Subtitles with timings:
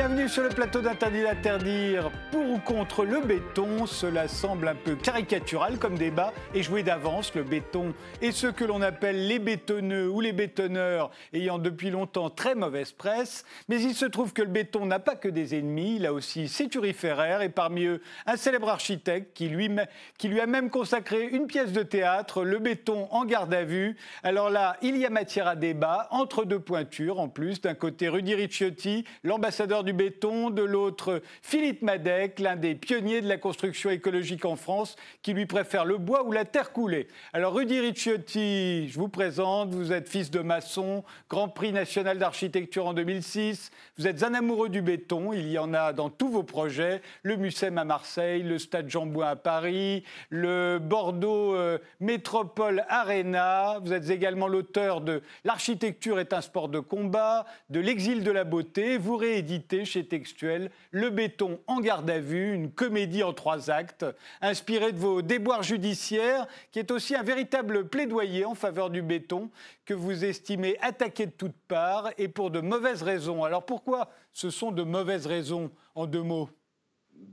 [0.00, 3.84] Bienvenue sur le plateau d'Interdit d'interdire pour ou contre le béton.
[3.84, 7.34] Cela semble un peu caricatural comme débat et joué d'avance.
[7.34, 7.92] Le béton
[8.22, 12.92] et ceux que l'on appelle les bétonneux ou les bétonneurs ayant depuis longtemps très mauvaise
[12.92, 13.44] presse.
[13.68, 16.48] Mais il se trouve que le béton n'a pas que des ennemis, il a aussi
[16.48, 19.70] ses turiféraires et parmi eux un célèbre architecte qui lui,
[20.16, 23.98] qui lui a même consacré une pièce de théâtre, le béton en garde à vue.
[24.22, 27.60] Alors là, il y a matière à débat entre deux pointures en plus.
[27.60, 33.28] D'un côté, Rudy Ricciotti, l'ambassadeur du béton, de l'autre Philippe Madec, l'un des pionniers de
[33.28, 37.08] la construction écologique en France, qui lui préfère le bois ou la terre coulée.
[37.32, 42.86] Alors Rudy Ricciotti, je vous présente, vous êtes fils de maçon, Grand Prix national d'architecture
[42.86, 46.42] en 2006, vous êtes un amoureux du béton, il y en a dans tous vos
[46.42, 53.78] projets, le Mucem à Marseille, le Stade Jean-Bouin à Paris, le Bordeaux euh, Métropole Arena,
[53.82, 58.44] vous êtes également l'auteur de L'architecture est un sport de combat, de L'exil de la
[58.44, 63.70] beauté, vous rééditez chez Textuel Le béton en garde à vue, une comédie en trois
[63.70, 64.04] actes,
[64.40, 69.50] inspirée de vos déboires judiciaires, qui est aussi un véritable plaidoyer en faveur du béton,
[69.84, 73.44] que vous estimez attaqué de toutes parts et pour de mauvaises raisons.
[73.44, 76.48] Alors pourquoi ce sont de mauvaises raisons, en deux mots?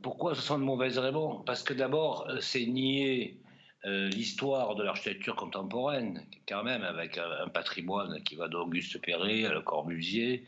[0.01, 1.43] Pourquoi ce sont de mauvaises raisons?
[1.45, 3.39] Parce que d'abord, euh, c'est nier
[3.85, 9.53] euh, l'histoire de l'architecture contemporaine, quand même, avec un, patrimoine qui va d'Auguste Perret à
[9.53, 10.45] Le Corbusier,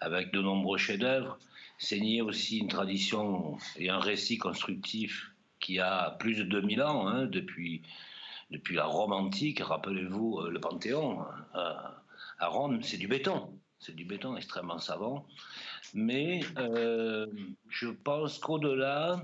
[0.00, 1.38] avec de nombreux chefs-d'œuvre.
[1.78, 7.06] C'est nier aussi une tradition et un récit constructif qui a plus de 2000 ans,
[7.06, 7.82] hein, depuis,
[8.70, 9.60] la Rome antique.
[9.60, 11.20] Rappelez-vous euh, le Panthéon
[11.54, 11.72] euh,
[12.38, 13.58] à Rome, c'est du béton.
[13.78, 15.26] C'est du béton extrêmement savant.
[15.94, 17.26] Mais euh,
[17.68, 19.22] je pense qu'au-delà,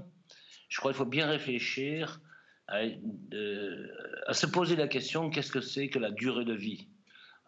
[0.68, 2.20] je crois qu'il faut bien réfléchir
[2.68, 6.88] à se poser la question qu'est-ce que c'est que la durée de vie?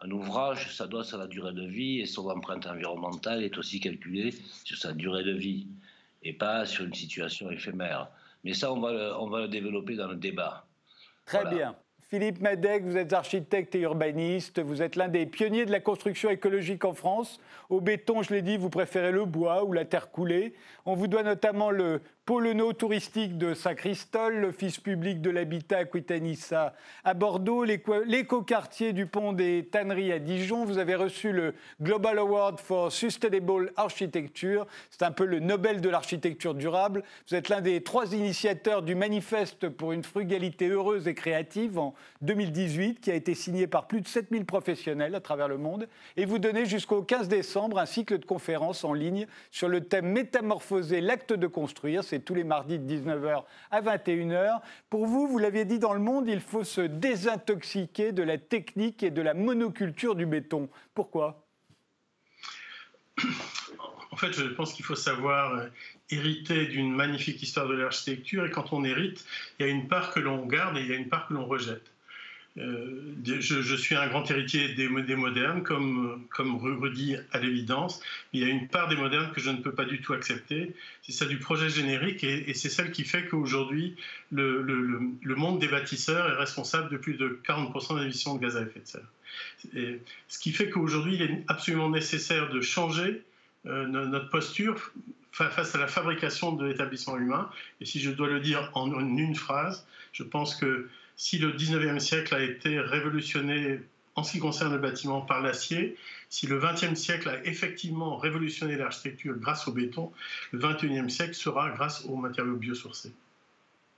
[0.01, 4.33] Un ouvrage ça à la durée de vie et son empreinte environnementale est aussi calculée
[4.63, 5.67] sur sa durée de vie
[6.23, 8.09] et pas sur une situation éphémère.
[8.43, 10.65] Mais ça, on va le, on va le développer dans le débat.
[11.25, 11.75] Très bien.
[12.09, 16.31] Philippe Madec, vous êtes architecte et urbaniste, vous êtes l'un des pionniers de la construction
[16.31, 17.39] écologique en France.
[17.69, 20.55] Au béton, je l'ai dit, vous préférez le bois ou la terre coulée.
[20.87, 27.15] On vous doit notamment le pôle touristique de Saint-Christol, l'office public de l'habitat Quitanissa à
[27.15, 30.63] Bordeaux, l'écoquartier du pont des Tanneries à Dijon.
[30.63, 34.67] Vous avez reçu le Global Award for Sustainable Architecture.
[34.91, 37.03] C'est un peu le Nobel de l'architecture durable.
[37.27, 41.95] Vous êtes l'un des trois initiateurs du manifeste pour une frugalité heureuse et créative en
[42.21, 45.87] 2018, qui a été signé par plus de 7000 professionnels à travers le monde.
[46.15, 50.11] Et vous donnez jusqu'au 15 décembre un cycle de conférences en ligne sur le thème
[50.11, 52.03] Métamorphoser l'acte de construire.
[52.19, 54.61] Tous les mardis de 19h à 21h.
[54.89, 59.03] Pour vous, vous l'aviez dit dans le monde, il faut se désintoxiquer de la technique
[59.03, 60.69] et de la monoculture du béton.
[60.93, 61.45] Pourquoi?
[64.11, 65.67] En fait, je pense qu'il faut savoir euh,
[66.09, 69.25] hériter d'une magnifique histoire de l'architecture et quand on hérite,
[69.59, 71.33] il y a une part que l'on garde et il y a une part que
[71.33, 71.91] l'on rejette.
[72.57, 78.01] Euh, je, suis un grand héritier des, modernes, comme, comme Rudy à l'évidence.
[78.33, 80.75] Il y a une part des modernes que je ne peux pas du tout accepter.
[81.03, 83.95] C'est celle du projet générique et, c'est celle qui fait qu'aujourd'hui,
[84.31, 88.57] le, le, monde des bâtisseurs est responsable de plus de 40% des émissions de gaz
[88.57, 90.01] à effet de serre.
[90.27, 93.21] Ce qui fait qu'aujourd'hui, il est absolument nécessaire de changer
[93.65, 94.91] euh, notre posture
[95.31, 97.49] face à la fabrication de l'établissement humain.
[97.79, 101.99] Et si je dois le dire en une phrase, je pense que si le 19e
[101.99, 103.81] siècle a été révolutionné
[104.15, 105.97] en ce qui concerne le bâtiment par l'acier,
[106.29, 110.13] si le 20e siècle a effectivement révolutionné l'architecture grâce au béton,
[110.53, 113.11] le 21e siècle sera grâce aux matériaux biosourcés.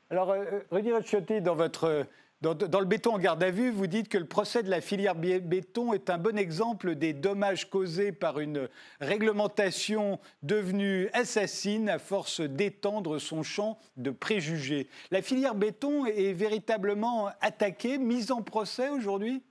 [0.10, 2.08] Alors, euh, Rudy Rocciotti, dans votre
[2.42, 5.14] dans, le béton en garde à vue, vous dites que le procès de la filière
[5.14, 8.68] béton est un bon exemple des dommages causés par une
[9.00, 14.88] réglementation devenue assassine à force d'étendre son champ de préjugés.
[15.12, 19.44] La filière béton est véritablement attaquée, mise en procès aujourd'hui?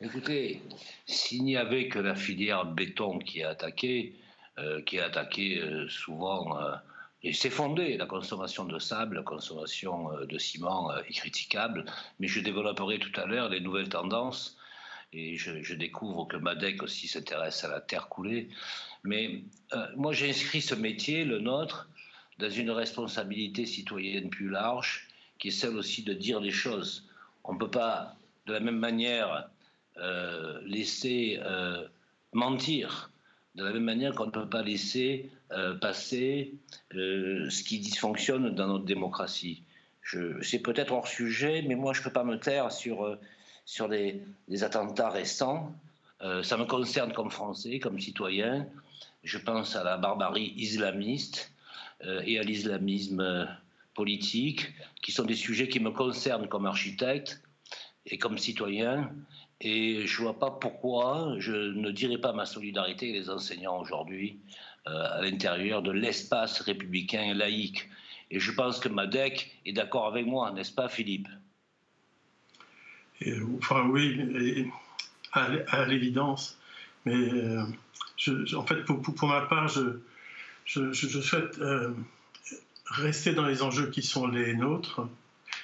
[0.00, 0.62] Écoutez,
[1.04, 4.16] s'il n'y avait que la filière béton qui est attaquée,
[4.58, 6.72] euh, qui est attaquée euh, souvent euh,
[7.24, 11.84] et c'est fondé, la consommation de sable, la consommation euh, de ciment euh, est critiquable,
[12.18, 14.56] mais je développerai tout à l'heure les nouvelles tendances,
[15.12, 18.48] et je, découvre que Madec aussi s'intéresse à la terre coulée.
[19.04, 21.88] Mais euh, moi j'ai inscrit ce métier, le nôtre,
[22.38, 25.06] dans une responsabilité citoyenne plus large,
[25.38, 27.06] qui est celle aussi de dire les choses.
[27.44, 28.16] On ne peut pas,
[28.46, 29.48] de la même manière,
[30.64, 31.38] laisser
[32.32, 33.11] mentir
[33.54, 36.54] de la même manière qu'on ne peut pas laisser euh, passer
[36.94, 39.62] euh, ce qui dysfonctionne dans notre démocratie.
[40.42, 43.18] C'est peut-être hors sujet, mais moi je ne peux pas me taire sur, euh,
[43.64, 44.22] sur les,
[44.62, 45.74] attentats récents.
[46.42, 48.66] ça me concerne comme Français, comme citoyen.
[49.22, 51.52] je pense à la barbarie islamiste
[52.24, 53.48] et à l'islamisme
[53.94, 54.72] politique,
[55.02, 57.40] qui sont des sujets qui me concernent comme architecte
[58.06, 59.10] et comme citoyen.
[59.64, 63.78] Et je ne vois pas pourquoi je ne dirais pas ma solidarité avec les enseignants
[63.78, 64.40] aujourd'hui
[64.86, 67.88] à l'intérieur de l'espace républicain et laïque.
[68.32, 71.28] Et je pense que Madec est d'accord avec moi, n'est-ce pas, Philippe?
[73.58, 74.68] Enfin, oui,
[75.32, 76.58] à, l'évidence.
[77.04, 77.62] Mais euh,
[78.56, 80.00] en fait, pour, ma part, je,
[80.64, 81.92] je, souhaite euh,
[82.86, 85.06] rester dans les enjeux qui sont les nôtres.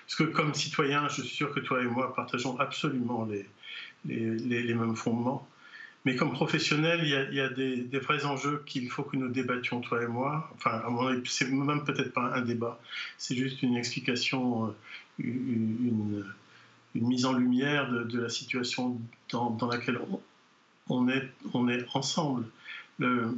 [0.03, 3.47] Parce que comme citoyen, je suis sûr que toi et moi partageons absolument les,
[4.05, 5.47] les, mêmes fondements.
[6.05, 10.03] Mais comme professionnel, il y a, des, vrais enjeux qu'il faut que nous débattions, toi
[10.03, 10.50] et moi.
[10.55, 12.81] Enfin, à mon avis, c'est même peut-être pas un débat,
[13.19, 14.73] c'est juste une explication, euh,
[15.19, 16.25] une,
[16.95, 19.00] mise en lumière de, la situation
[19.31, 20.00] dans, laquelle
[20.89, 22.47] on, est, on est ensemble.
[22.99, 23.37] Le,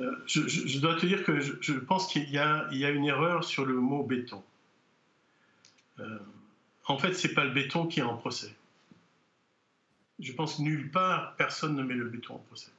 [0.00, 3.64] euh, je, dois te dire que je, pense qu'il y, y, a une erreur sur
[3.64, 4.42] le mot béton.
[6.00, 6.18] Euh,
[6.86, 8.54] en fait, c'est pas le béton qui est en procès
[10.18, 12.70] je pense nulle part, personne ne met le béton en procès.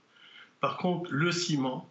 [0.60, 1.90] Par contre, le ciment,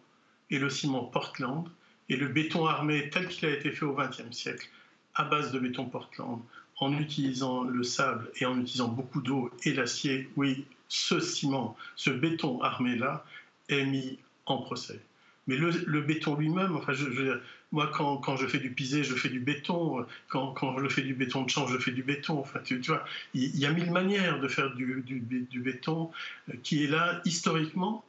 [0.49, 1.67] et le ciment Portland,
[2.09, 4.67] et le béton armé tel qu'il a été fait au XXe siècle,
[5.15, 6.41] à base de béton Portland,
[6.77, 12.09] en utilisant le sable et en utilisant beaucoup d'eau et l'acier, oui, ce ciment, ce
[12.09, 13.25] béton armé-là,
[13.69, 14.99] est mis en procès.
[15.47, 17.39] Mais le, béton lui-même, enfin, je,
[17.71, 20.05] moi, quand, quand, je fais du pisé, je fais du béton.
[20.29, 22.39] Quand, quand, je fais du béton de champ, je fais du béton.
[22.39, 23.03] Enfin, tu, vois,
[23.33, 26.11] il y, a mille manières de faire du, du, béton
[26.49, 28.05] euh, qui est là historiquement.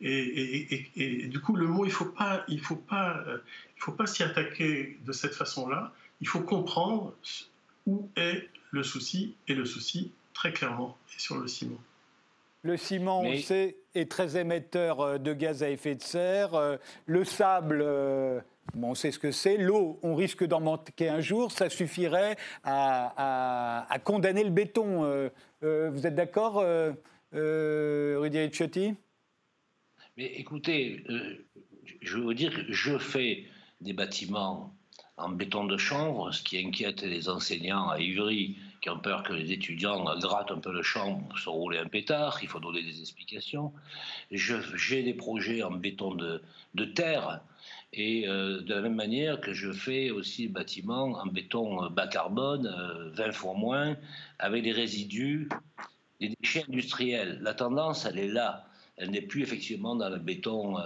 [0.00, 3.38] Et, et, du coup, le mot, il ne faut pas, il faut pas, euh,
[3.76, 5.92] il faut pas s'y attaquer de cette façon-là.
[6.20, 7.14] Il faut comprendre
[7.86, 9.34] où est le souci.
[9.48, 11.80] Et le souci, très clairement, est sur le ciment.
[12.62, 16.54] Le ciment, on sait, est très émetteur euh, de gaz à effet de serre.
[16.54, 18.40] Euh, le sable, euh,
[18.80, 19.56] on sait ce que c'est.
[19.56, 21.52] L'eau, on risque d'en manquer un jour.
[21.52, 25.30] Ça suffirait à, condamner le béton.
[25.62, 26.64] vous êtes d'accord,
[27.32, 28.94] Rudy Ricciotti?
[30.16, 31.04] Mais écoutez,
[32.02, 33.44] je veux dire je fais
[33.80, 34.74] des bâtiments
[35.16, 39.32] en béton de chanvre, ce qui inquiète les enseignants à Ivry qui ont peur que
[39.32, 42.82] les étudiants grattent un peu le champ pour se rouler un pétard, il faut donner
[42.82, 43.72] des explications.
[44.30, 47.40] J'ai des projets en béton de, terre,
[47.92, 51.88] et euh, de la même manière que je fais aussi des bâtiments en béton euh,
[51.88, 52.66] bas carbone,
[53.14, 53.96] 20 euh, fois moins,
[54.38, 55.48] avec des résidus,
[56.20, 57.38] des déchets industriels.
[57.40, 58.66] La tendance, elle est là.
[58.96, 60.76] Elle n'est plus effectivement dans le béton,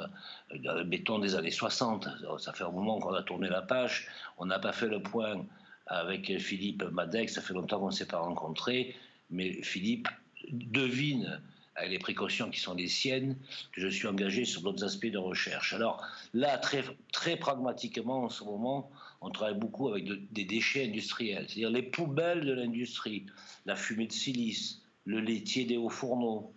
[0.62, 2.06] dans le béton des années 60.
[2.38, 4.06] Ça fait un moment qu'on a tourné la page.
[4.36, 5.46] On n'a pas fait le point
[5.92, 8.96] avec Philippe Madec, ça fait longtemps qu'on ne s'est pas rencontrés,
[9.30, 10.08] mais Philippe
[10.50, 11.40] devine,
[11.76, 13.36] avec les précautions qui sont les siennes,
[13.72, 15.74] que je suis engagé sur d'autres aspects de recherche.
[15.74, 16.02] Alors
[16.32, 18.90] là, très, pragmatiquement, en ce moment,
[19.20, 23.26] on travaille beaucoup avec des déchets industriels, c'est-à-dire les poubelles de l'industrie,
[23.66, 26.54] la fumée de silice, le laitier des hauts fourneaux,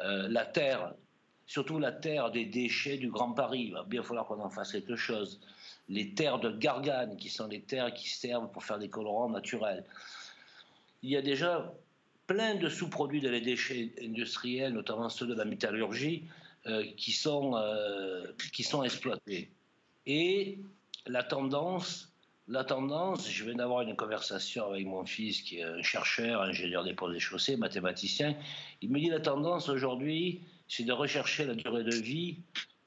[0.00, 0.94] euh, la terre,
[1.46, 3.64] surtout la terre des déchets du Grand Paris.
[3.68, 5.38] Il va bien falloir qu'on en fasse quelque chose
[5.90, 9.84] les terres de Gargane, qui sont les terres qui servent pour faire des colorants naturels.
[11.02, 11.74] Il y a déjà
[12.28, 16.24] plein de sous-produits de les déchets industriels, notamment ceux de la métallurgie,
[16.66, 19.50] euh, qui, sont, euh, qui sont exploités.
[20.06, 20.60] Et
[21.06, 22.12] la tendance,
[22.46, 26.84] la tendance, je viens d'avoir une conversation avec mon fils qui est un chercheur, ingénieur
[26.84, 28.36] des ponts et chaussées, mathématicien.
[28.80, 32.38] Il me dit la tendance aujourd'hui, c'est de rechercher la durée de vie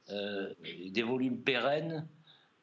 [0.10, 0.54] euh,
[0.88, 2.08] des volumes pérennes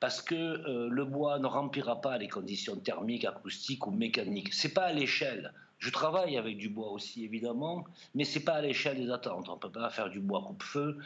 [0.01, 4.53] parce que euh, le bois ne remplira pas les conditions thermiques, acoustiques ou mécaniques.
[4.55, 5.53] C'est pas à l'échelle.
[5.79, 9.49] Je travaille avec du bois aussi, évidemment, mais c'est pas à l'échelle des attentes.
[9.49, 10.99] On peut pas faire du bois coupe-feu.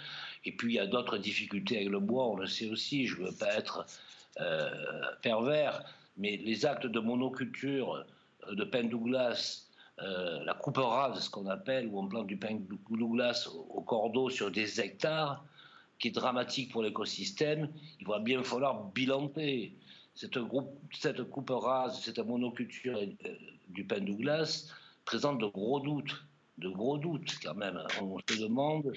[0.45, 3.07] Et puis, il y a d'autres difficultés avec le bois, on le sait aussi.
[3.07, 3.85] Je veux pas être
[4.41, 4.71] euh,
[5.23, 5.85] pervers,
[6.17, 8.05] mais les actes de monoculture
[8.49, 9.61] euh, de pain Douglas,
[9.99, 12.59] la coupe rase, ce qu'on appelle, où on plante du pain
[12.91, 15.45] Douglas au cordeau sur des hectares,
[15.99, 17.69] qui est dramatique pour l'écosystème,
[18.01, 19.75] il va bien falloir bilanter.
[20.15, 23.35] Cette, coupe rase, cette monoculture euh,
[23.69, 24.71] du pain Douglas
[25.05, 26.25] présente de gros doutes,
[26.59, 27.83] de gros doutes quand même.
[28.01, 28.93] On se demande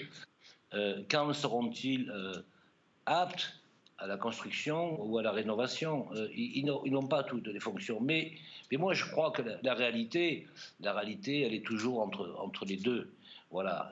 [0.73, 2.43] euh, quand seront-ils euh,
[3.07, 3.53] aptes
[3.97, 6.07] à la construction ou à la rénovation?
[6.35, 7.99] ils, n'ont pas toutes les fonctions.
[7.99, 8.33] Mais,
[8.71, 10.47] mais moi, je crois que la, réalité,
[10.81, 13.11] la réalité, elle est toujours entre, entre les deux.
[13.49, 13.91] Voilà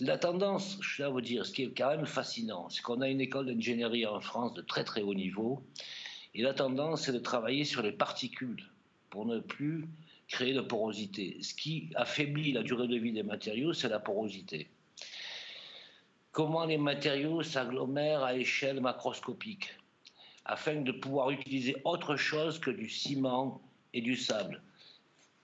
[0.00, 3.08] la tendance, je dois vous dire, ce qui est quand même fascinant, c'est qu'on a
[3.08, 5.62] une école d'ingénierie en France de très très haut niveau,
[6.34, 8.64] et la tendance, c'est de travailler sur les particules
[9.10, 9.88] pour ne plus
[10.28, 11.38] créer de porosité.
[11.42, 14.68] Ce qui affaiblit la durée de vie des matériaux, c'est la porosité.
[16.30, 19.70] comment les matériaux s'agglomèrent à échelle macroscopique
[20.44, 23.60] afin de pouvoir utiliser autre chose que du ciment
[23.92, 24.62] et du sable?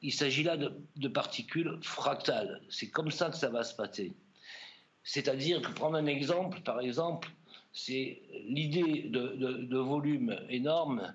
[0.03, 2.61] Il s'agit là de, particules fractales.
[2.69, 4.15] C'est comme ça que ça va se passer.
[5.05, 7.29] C'est-à-dire que prendre un exemple, par exemple,
[7.73, 11.15] c'est l'idée de, volume énorme,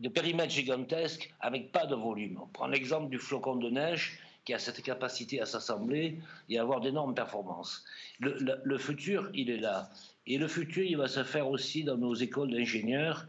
[0.00, 2.40] de périmètre gigantesque avec pas de volume.
[2.42, 6.18] On prend l'exemple du flocon de neige qui a cette capacité à s'assembler
[6.48, 7.84] et à avoir d'énormes performances.
[8.18, 9.90] Le, futur, il est là.
[10.26, 13.26] Et le futur, il va se faire aussi dans nos écoles d'ingénieurs.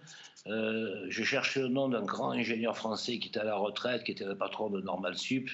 [0.48, 4.14] Euh, je cherche le nom d'un grand ingénieur français qui était à la retraite, qui
[4.14, 5.50] était le patron de Normal Sup,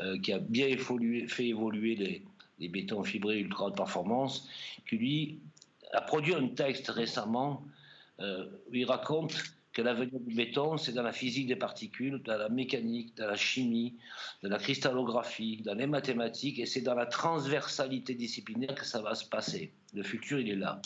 [0.00, 0.68] euh, qui a bien
[1.28, 2.24] fait évoluer les,
[2.58, 4.48] les bétons fibrés ultra haute performance,
[4.88, 5.38] qui lui
[5.92, 7.64] a produit un texte récemment
[8.20, 9.34] euh, où il raconte
[9.76, 13.36] que l'avenir du béton, c'est dans la physique des particules, dans la mécanique, dans la
[13.36, 13.94] chimie,
[14.42, 19.14] dans la cristallographie, dans les mathématiques, et c'est dans la transversalité disciplinaire que ça va
[19.14, 19.74] se passer.
[19.92, 20.80] Le futur, il est là.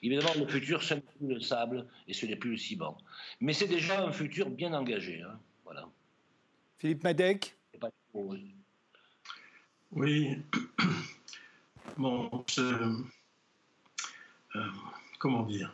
[0.00, 2.96] Évidemment, le futur, ce n'est plus le sable et ce n'est plus le ciment.
[3.40, 5.22] Mais c'est déjà un futur bien engagé.
[5.22, 5.40] Hein.
[5.64, 5.88] Voilà.
[6.78, 7.56] Philippe Madec
[9.90, 10.38] Oui.
[11.96, 12.92] Bon, euh,
[15.18, 15.72] comment dire?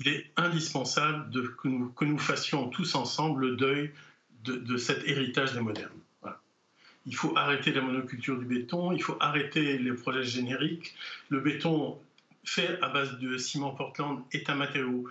[0.00, 3.92] Il est indispensable que, nous, fassions tous ensemble le deuil
[4.44, 5.90] de, cet héritage des modernes.
[7.06, 10.94] Il faut arrêter la monoculture du béton, il faut arrêter les projets génériques.
[11.28, 12.00] Le béton
[12.44, 15.08] fait à base de ciment Portland est un matériau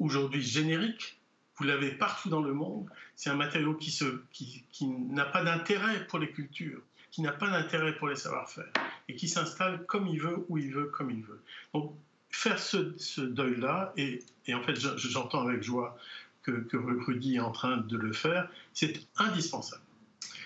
[0.00, 1.16] aujourd'hui générique.
[1.56, 2.88] Vous l'avez partout dans le monde.
[3.14, 8.08] C'est un matériau qui n'a pas d'intérêt pour les cultures, qui n'a pas d'intérêt pour
[8.08, 8.70] les savoir-faire
[9.08, 11.40] et qui s'installe comme il veut, où il veut, comme il veut.
[11.74, 11.94] Donc
[12.30, 14.20] faire ce, deuil-là, et,
[14.52, 15.96] en fait j'entends avec joie
[16.42, 19.82] que, que, Rudy est en train de le faire, c'est indispensable.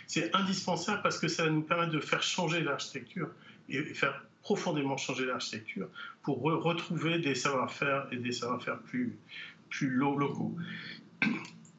[0.07, 3.31] C'est indispensable parce que ça nous permet de faire changer l'architecture
[3.69, 5.89] et faire profondément changer l'architecture
[6.23, 9.17] pour retrouver des savoir-faire et des savoir-faire plus,
[9.71, 10.55] plus locaux.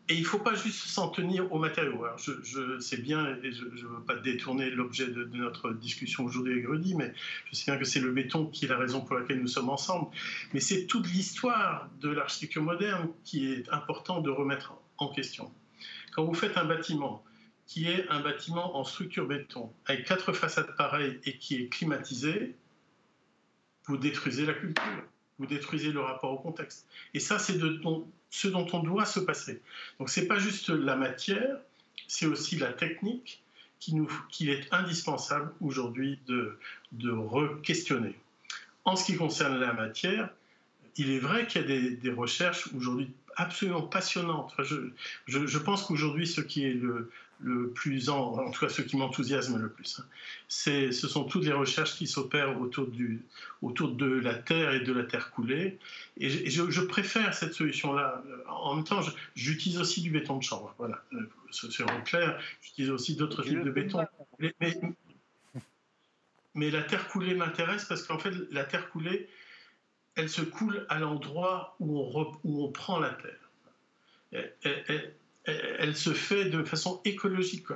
[0.09, 2.03] Et il ne faut pas juste s'en tenir aux matériaux.
[2.03, 6.53] Alors je, sais bien, et je ne veux pas détourner l'objet de, notre discussion aujourd'hui
[6.53, 7.13] avec Rudy, mais
[7.49, 9.69] je sais bien que c'est le béton qui est la raison pour laquelle nous sommes
[9.69, 10.09] ensemble.
[10.53, 15.49] Mais c'est toute l'histoire de l'architecture moderne qui est important de remettre en question.
[16.11, 17.23] Quand vous faites un bâtiment
[17.65, 22.55] qui est un bâtiment en structure béton, avec quatre façades pareilles et qui est climatisé,
[23.87, 24.83] vous détruisez la culture
[25.39, 26.87] vous détruisez le rapport au contexte.
[27.13, 27.59] Et ça, c'est
[28.29, 29.61] ce dont on doit se passer.
[29.99, 31.57] Donc c'est pas juste la matière,
[32.07, 33.41] c'est aussi la technique
[33.79, 33.95] qui
[34.29, 36.57] qu'il est indispensable aujourd'hui de,
[36.93, 38.15] de re-questionner.
[38.85, 40.29] En ce qui concerne la matière,
[40.97, 44.53] il est vrai qu'il y a des, recherches aujourd'hui absolument passionnantes.
[44.59, 44.91] je,
[45.27, 47.11] je, pense qu'aujourd'hui, ce qui est le,
[47.43, 49.99] le plus, en, en tout cas ce qui m'enthousiasme le plus.
[49.99, 50.05] Hein.
[50.47, 53.21] C'est, ce sont toutes les recherches qui s'opèrent autour, du,
[53.61, 55.77] autour de la Terre et de la Terre coulée.
[56.17, 58.23] Et je, préfère cette solution-là.
[58.47, 59.01] En même temps,
[59.35, 60.73] j'utilise aussi du béton de chambre.
[60.77, 61.03] Voilà,
[61.51, 61.67] c'est
[62.05, 62.39] clair.
[62.61, 64.05] J'utilise aussi d'autres types de béton.
[64.39, 64.55] Mais,
[66.55, 69.27] mais, la Terre coulée m'intéresse parce qu'en fait, la Terre coulée,
[70.15, 74.51] elle se coule à l'endroit où on, où on prend la Terre.
[74.61, 77.67] elle, elle se fait de façon écologique.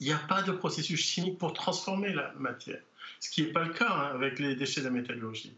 [0.00, 2.80] Il n'y a pas de processus chimique pour transformer la matière,
[3.18, 5.52] ce qui n'est pas le cas hein, avec les déchets de la métallurgie.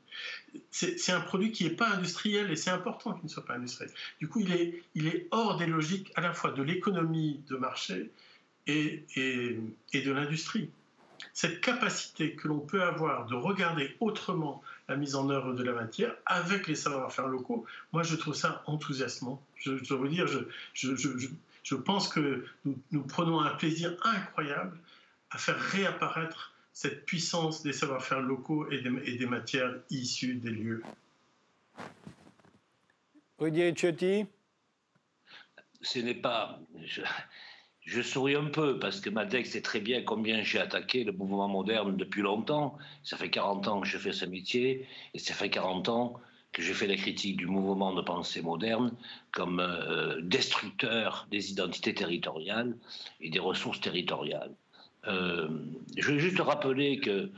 [0.71, 3.93] C'est un produit qui n'est pas industriel et c'est important qu'il ne soit pas industriel.
[4.19, 8.11] Du coup, il est, hors des logiques à la fois de l'économie de marché
[8.67, 10.71] et de l'industrie.
[11.35, 15.73] Cette capacité que l'on peut avoir de regarder autrement la mise en œuvre de la
[15.73, 19.41] matière avec les savoir-faire locaux, moi je trouve ça enthousiasmant.
[19.55, 20.41] Je, dois vous dire, je,
[20.75, 24.77] je, pense que nous, prenons un plaisir incroyable
[25.31, 30.51] à faire réapparaître cette puissance des savoir-faire locaux et des, et des, matières issues des
[30.51, 30.83] lieux.
[33.39, 34.27] Rudy Ciotti
[35.83, 36.59] Ce n'est pas.
[36.85, 37.03] Je
[38.03, 41.97] souris un peu parce que Madex sait très bien combien j'ai attaqué le mouvement moderne
[41.97, 42.79] depuis longtemps.
[43.03, 46.21] Ça fait 40 ans que je fais ce métier et ça fait 40 ans
[46.53, 48.93] que j'ai fait la critique du mouvement de pensée moderne
[49.33, 52.77] comme euh, destructeur des identités territoriales
[53.21, 54.53] et des ressources territoriales.
[55.07, 55.49] Euh,
[55.97, 57.31] je vais juste rappeler que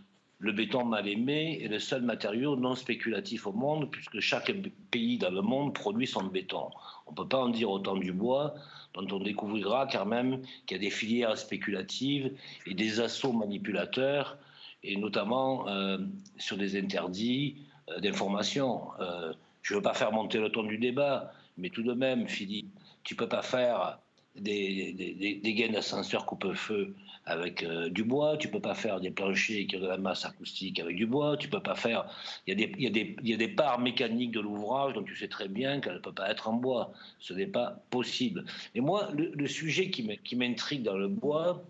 [0.43, 4.53] le béton mal aimé est le seul matériau non spéculatif au monde puisque chaque
[4.91, 6.69] pays dans le monde produit son béton.
[7.07, 8.55] On ne peut pas en dire autant du bois
[8.93, 12.33] dont on découvrira quand même qu'il y a des filières spéculatives
[12.67, 14.37] et des assauts manipulateurs,
[14.83, 15.99] et notamment euh,
[16.39, 17.59] sur des interdits
[17.89, 18.83] euh, d'information.
[19.01, 19.33] Euh,
[19.63, 22.69] je ne veux pas faire monter le ton du débat, mais tout de même, Philippe,
[23.05, 24.01] tu ne peux pas faire
[24.35, 24.93] des,
[25.41, 29.77] des, gaines d'ascenseur coupe-feu avec euh, du bois, tu peux pas faire des planchers qui
[29.77, 32.07] ont de la masse acoustique avec du bois, tu peux pas faire.
[32.47, 35.81] Il y, y y a des parts mécaniques de l'ouvrage dont tu sais très bien
[35.81, 36.93] qu'elle ne peut pas être en bois.
[37.21, 38.45] Ce n'est pas possible.
[38.75, 41.63] Et moi, le, sujet qui m'intrigue dans le bois,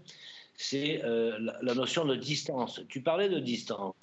[0.54, 2.80] c'est euh, la, notion de distance.
[2.88, 3.94] Tu parlais de distance.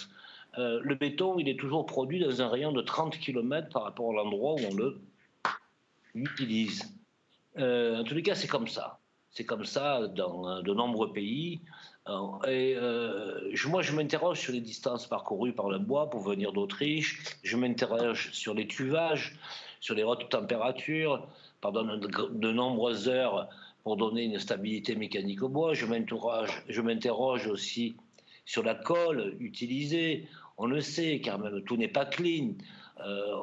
[0.57, 4.11] Euh, le béton, il est toujours produit dans un rayon de 30 km par rapport
[4.11, 4.99] à l'endroit où on le
[6.13, 6.93] utilise.
[7.57, 8.99] en tous les cas, c'est comme ça.
[9.31, 11.61] C'est comme ça dans euh, de nombreux pays.
[12.07, 16.51] Euh, et euh, moi, je m'interroge sur les distances parcourues par le bois pour venir
[16.51, 17.21] d'Autriche.
[17.43, 19.37] Je m'interroge sur les tuvages,
[19.79, 21.27] sur les hautes températures,
[21.61, 23.49] pendant de nombreuses heures
[23.83, 25.73] pour donner une stabilité mécanique au bois.
[25.73, 25.85] Je
[26.81, 27.95] m'interroge aussi
[28.45, 30.27] sur la colle utilisée.
[30.57, 32.55] On le sait, car même tout n'est pas clean.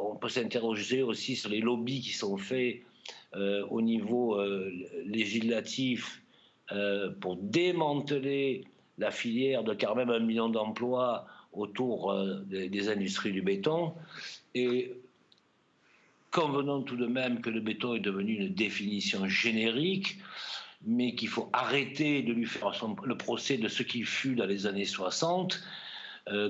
[0.03, 2.83] on peut s'interroger aussi sur les lobbies qui sont faits
[3.71, 4.73] au niveau euh,
[5.05, 6.23] législatif
[6.73, 8.65] euh, pour démanteler
[8.99, 12.15] la filière de quand même un million d'emplois autour
[12.47, 13.95] des, industries du béton.
[14.55, 14.95] Et
[16.31, 20.19] convenons tout de même que le béton est devenu une définition générique,
[20.87, 22.73] mais qu'il faut arrêter de lui faire
[23.05, 25.63] le procès de ce qui fut dans les années 60,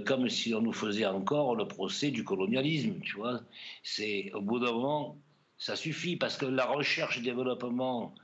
[0.05, 3.41] comme si on nous faisait encore le procès du colonialisme, tu vois.
[3.85, 5.17] C'est au bout d'un moment,
[5.59, 8.15] ça suffit parce que la recherche développement,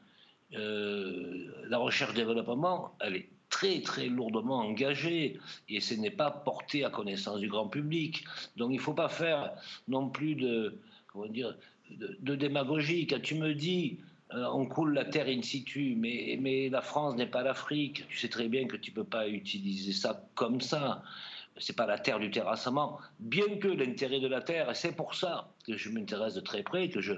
[0.55, 6.85] euh, la recherche développement, elle est très très lourdement engagée et ce n'est pas porté
[6.85, 8.25] à connaissance du grand public.
[8.57, 9.53] Donc il ne faut pas faire
[9.89, 11.57] non plus de comment dire
[11.91, 13.07] de, démagogie.
[13.07, 13.99] Quand tu me dis
[14.35, 18.07] euh, on coule la terre in situ, mais, mais la France n'est pas l'Afrique.
[18.09, 21.03] Tu sais très bien que tu ne peux pas utiliser ça comme ça
[21.59, 25.15] c'est pas la terre du terrassement, bien que l'intérêt de la terre, et c'est pour
[25.15, 27.15] ça que je m'intéresse de très près, que je,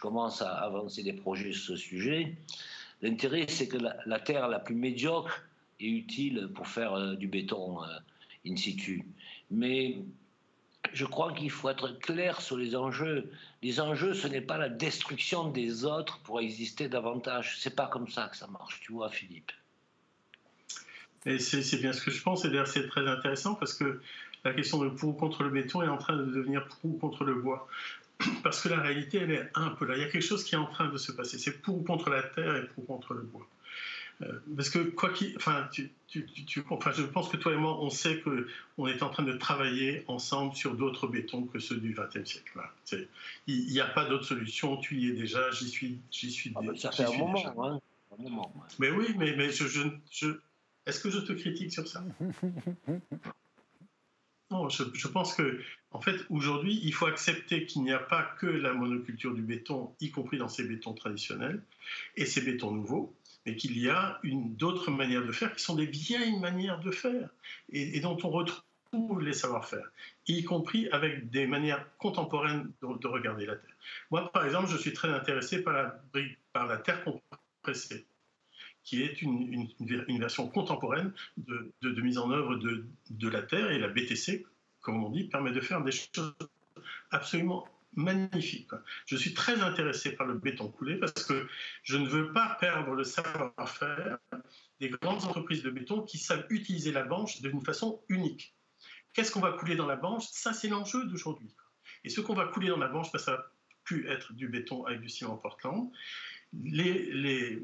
[0.00, 2.36] commence à avancer des projets sur ce sujet,
[3.02, 5.42] l'intérêt c'est que la, terre la plus médiocre
[5.80, 7.86] est utile pour faire euh, du béton euh,
[8.46, 9.06] in situ.
[9.50, 9.98] Mais
[10.92, 13.30] je crois qu'il faut être clair sur les enjeux.
[13.62, 17.56] Les enjeux, ce n'est pas la destruction des autres pour exister davantage.
[17.58, 19.52] C'est pas comme ça que ça marche, tu vois, Philippe?
[21.28, 24.00] Et c'est bien ce que je pense, et d'ailleurs c'est très intéressant parce que
[24.44, 26.96] la question de pour ou contre le béton est en train de devenir pour ou
[26.96, 27.68] contre le bois.
[28.42, 29.96] Parce que la réalité, elle est un peu là.
[29.96, 31.38] Il y a quelque chose qui est en train de se passer.
[31.38, 33.46] C'est pour ou contre la terre et pour ou contre le bois.
[34.22, 37.56] Euh, parce que quoi qu'il, enfin, tu, tu, tu, enfin, je pense que toi et
[37.56, 41.60] moi, on sait que on est en train de travailler ensemble sur d'autres bétons que
[41.60, 42.58] ceux du XXe siècle.
[43.46, 44.76] Il n'y a pas d'autre solution.
[44.78, 45.52] Tu y es déjà.
[45.52, 46.52] J'y suis, j'y suis.
[46.56, 47.78] Ah ben, ça fait un moment, hein,
[48.18, 48.52] un moment.
[48.80, 50.30] Mais oui, mais, mais je, je, je
[50.88, 52.02] est-ce que je te critique sur ça?
[54.50, 58.46] Non, je, pense que, en fait, aujourd'hui, il faut accepter qu'il n'y a pas que
[58.46, 61.62] la monoculture du béton, y compris dans ces bétons traditionnels
[62.16, 65.84] et ces bétons nouveaux, mais qu'il y a d'autres manières de faire qui sont des
[65.84, 67.28] vieilles manières de faire
[67.68, 69.92] et, dont on retrouve les savoir-faire,
[70.26, 73.76] y compris avec des manières contemporaines de, regarder la Terre.
[74.10, 76.02] Moi, par exemple, je suis très intéressé par la,
[76.54, 78.06] par la terre compressée
[78.88, 79.68] qui est une,
[80.18, 83.70] version contemporaine de, mise en œuvre de, la Terre.
[83.70, 84.46] Et la BTC,
[84.80, 86.34] comme on dit, permet de faire des choses
[87.10, 88.70] absolument magnifiques.
[89.04, 91.46] Je suis très intéressé par le béton coulé parce que
[91.82, 94.16] je ne veux pas perdre le savoir-faire
[94.80, 98.54] des grandes entreprises de béton qui savent utiliser la banche d'une façon unique.
[99.12, 100.24] Qu'est-ce qu'on va couler dans la banche?
[100.30, 101.54] Ça, c'est l'enjeu d'aujourd'hui.
[102.04, 103.52] Et ce qu'on va couler dans la banche, ben, ça va
[103.84, 105.90] plus être du béton avec du ciment Portland.
[106.54, 107.62] Les,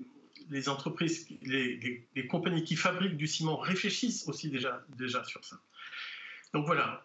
[0.51, 5.57] les entreprises, les, compagnies qui fabriquent du ciment réfléchissent aussi déjà, déjà sur ça.
[6.53, 7.05] Donc voilà,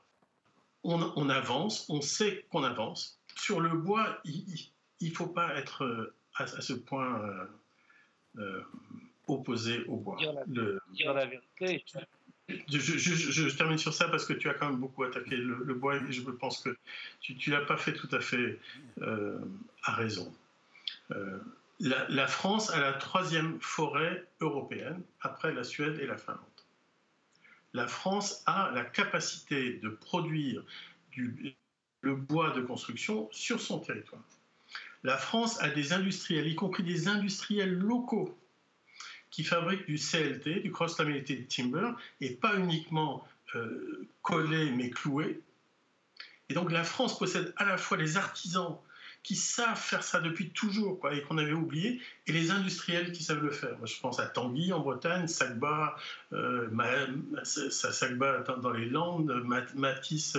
[0.83, 3.19] on, avance, on sait qu'on avance.
[3.35, 4.69] Sur le bois, il
[5.01, 7.45] ne faut pas être euh, à, ce point euh,
[8.37, 8.61] euh,
[9.27, 10.17] opposé au bois.
[10.17, 11.83] Dire la, vérité.
[12.67, 16.11] Je, termine sur ça parce que tu as quand même beaucoup attaqué le, bois et
[16.11, 16.75] je pense que
[17.21, 18.59] tu ne l'as pas fait tout à fait
[19.83, 20.33] à raison
[21.79, 26.43] la, France a la troisième forêt européenne après la Suède et la Finlande.
[27.73, 30.63] La France a la capacité de produire
[32.01, 34.23] le bois de construction sur son territoire.
[35.03, 38.37] La France a des industriels, y compris des industriels locaux,
[39.29, 45.39] qui fabriquent du CLT, du Cross Laminated Timber, et pas uniquement euh, collé mais cloué.
[46.49, 48.77] Et donc la France possède à la fois les artisans
[49.23, 53.23] qui savent faire ça depuis toujours quoi, et qu'on avait oublié, et les industriels qui
[53.23, 53.77] savent le faire.
[53.77, 55.95] Moi, je pense à Tanguy en Bretagne, Sagba,
[56.33, 56.67] euh,
[58.61, 59.31] dans les Landes,
[59.75, 60.37] Matisse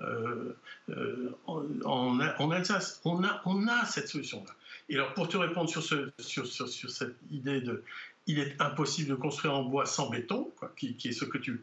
[0.00, 0.56] euh,
[0.88, 3.00] euh, en, Alsace.
[3.04, 4.52] On a, on a cette solution-là.
[4.88, 7.82] Et alors, pour te répondre sur, ce, sur, sur, cette idée de
[8.26, 11.38] il est impossible de construire en bois sans béton, quoi, qui, qui, est ce que
[11.38, 11.60] tu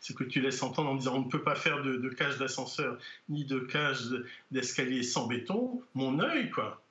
[0.00, 2.98] ce que tu laisses entendre en disant on ne peut pas faire de, cage d'ascenseur
[3.28, 4.02] ni de cage
[4.50, 6.82] d'escalier sans béton, mon œil, quoi.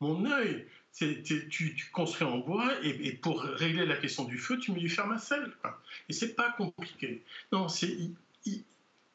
[0.00, 0.66] Mon œil.
[0.98, 4.88] Tu, tu, construis en bois et, pour régler la question du feu, tu mets du
[4.88, 5.06] fer
[5.60, 5.82] Quoi.
[6.08, 7.22] Et c'est pas compliqué.
[7.52, 7.94] Non, c'est,
[8.46, 8.64] il,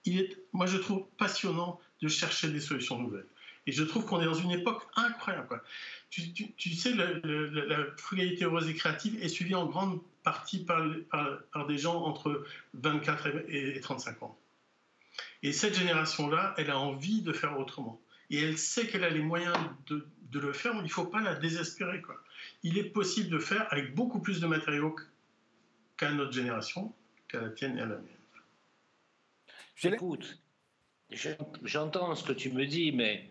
[0.06, 3.26] est, moi je trouve passionnant de chercher des solutions nouvelles.
[3.67, 5.62] Et je trouve qu'on est dans une époque incroyable.
[6.10, 10.84] Tu, sais, la, frugalité heureuse et créative est suivie en grande partie par,
[11.52, 14.38] par, des gens entre 24 et, 35 ans.
[15.44, 18.00] Et cette génération-là, elle a envie de faire autrement.
[18.30, 19.58] Et elle sait qu'elle a les moyens
[19.88, 22.02] de, de le faire, mais il ne faut pas la désespérer.
[22.02, 22.16] Quoi.
[22.64, 24.96] Il est possible de faire avec beaucoup plus de matériaux
[25.98, 26.94] qu'à notre génération,
[27.28, 28.08] qu'à la tienne et à la mienne.
[29.76, 30.38] J'écoute,
[31.64, 33.30] j'entends ce que tu me dis, mais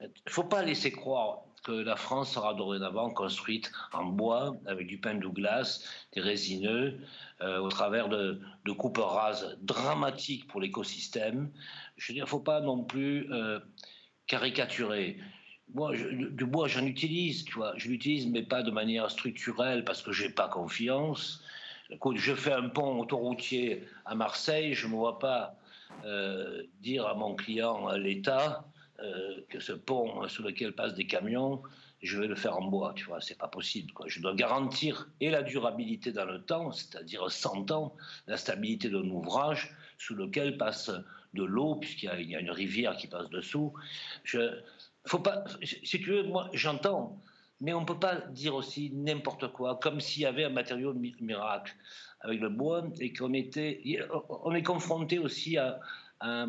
[0.00, 4.86] il ne faut pas laisser croire que la France sera dorénavant construite en bois, avec
[4.86, 6.98] du pain Douglas, des résineux,
[7.42, 11.50] euh, au travers de, de, coupes rases dramatiques pour l'écosystème.
[11.96, 13.60] Je veux dire, il ne faut pas non plus euh,
[14.26, 15.18] caricaturer.
[15.74, 17.74] Moi, du bois, j'en utilise, tu vois.
[17.76, 21.44] Je l'utilise, mais pas de manière structurelle parce que je n'ai pas confiance.
[22.14, 25.56] Je fais un pont autoroutier à Marseille, je ne me vois pas
[26.04, 28.64] euh, dire à mon client, à l'État,
[29.02, 31.62] euh, que ce pont sur lequel passent des camions,
[32.02, 33.92] je vais le faire en bois, tu vois, c'est pas possible.
[34.06, 37.94] Je dois garantir et la durabilité dans le temps, c'est-à-dire 100 ans,
[38.26, 40.90] la stabilité d'un ouvrage sous lequel passe
[41.34, 43.72] de l'eau, puisqu'il y, a une rivière qui passe dessous.
[44.24, 44.60] Je,
[45.06, 47.20] faut pas, si tu veux, moi, j'entends,
[47.60, 50.94] mais on ne peut pas dire aussi n'importe quoi, comme s'il y avait un matériau
[50.94, 51.74] miracle
[52.20, 53.82] avec le bois et qu'on était,
[54.28, 55.80] on est confronté aussi à,
[56.20, 56.46] à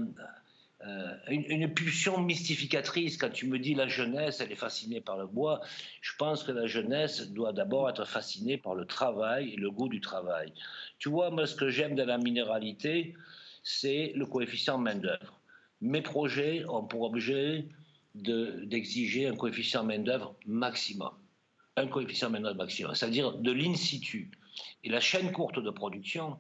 [0.88, 3.18] euh, une, pulsion mystificatrice.
[3.18, 5.62] Quand tu me dis la jeunesse, elle est fascinée par le bois,
[6.02, 9.90] je pense que la jeunesse doit d'abord être fascinée par le travail et le goût
[9.90, 10.54] du travail.
[10.98, 13.14] Tu vois, moi, ce que j'aime de la minéralité,
[13.64, 15.40] c'est le coefficient main-d'œuvre.
[15.82, 17.68] Mes projets ont pour objet
[18.16, 21.14] d'exiger un coefficient main-d'œuvre maximum.
[21.78, 24.32] Un coefficient main-d'œuvre maximum, c'est-à-dire de l'in situ.
[24.84, 26.38] Et la chaîne courte de production,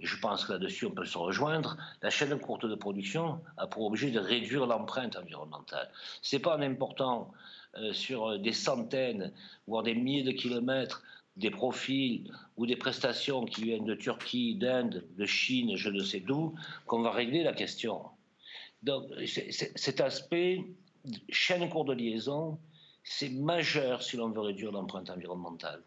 [0.00, 3.84] je pense que là-dessus on peut se rejoindre, la chaîne courte de production a pour
[3.84, 5.90] objet de réduire l'empreinte environnementale.
[6.22, 7.32] Ce n'est pas en important
[7.76, 9.32] euh, sur des centaines,
[9.66, 11.02] voire des milliers de kilomètres,
[11.36, 16.20] des profils ou des prestations qui viennent de Turquie, d'Inde, de Chine, je ne sais
[16.20, 16.54] d'où,
[16.86, 18.02] qu'on va régler la question.
[18.82, 20.64] Donc cet aspect,
[21.30, 22.58] chaîne courte de liaison,
[23.02, 25.82] c'est majeur si l'on veut réduire l'empreinte environnementale.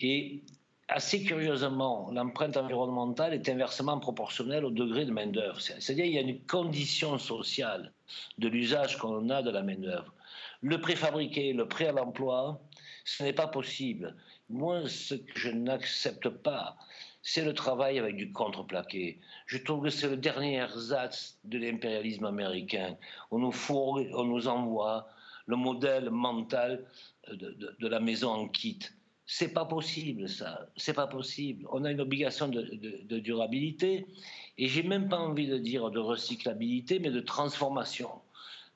[0.00, 0.42] Et
[0.90, 5.60] assez curieusement, l'empreinte environnementale est inversement proportionnelle au degré de main-d'œuvre.
[5.60, 7.92] C'est-à-dire qu'il y a une condition sociale
[8.38, 10.12] de l'usage qu'on a de la main-d'œuvre.
[10.62, 12.60] Le préfabriqué, le prêt à l'emploi,
[13.04, 14.16] ce n'est pas possible.
[14.48, 16.76] Moi, ce que je n'accepte pas,
[17.22, 19.20] c'est le travail avec du contreplaqué.
[19.46, 22.96] Je trouve que c'est le dernier ersatz de l'impérialisme américain.
[23.30, 25.08] On nous, on nous envoie
[25.46, 26.84] le modèle mental
[27.30, 28.80] de, de la maison en kit.
[29.32, 30.68] C'est pas possible, ça.
[30.76, 31.64] C'est pas possible.
[31.70, 34.06] On a une obligation de, durabilité,
[34.58, 38.10] et j'ai même pas envie de dire de recyclabilité, mais de transformation.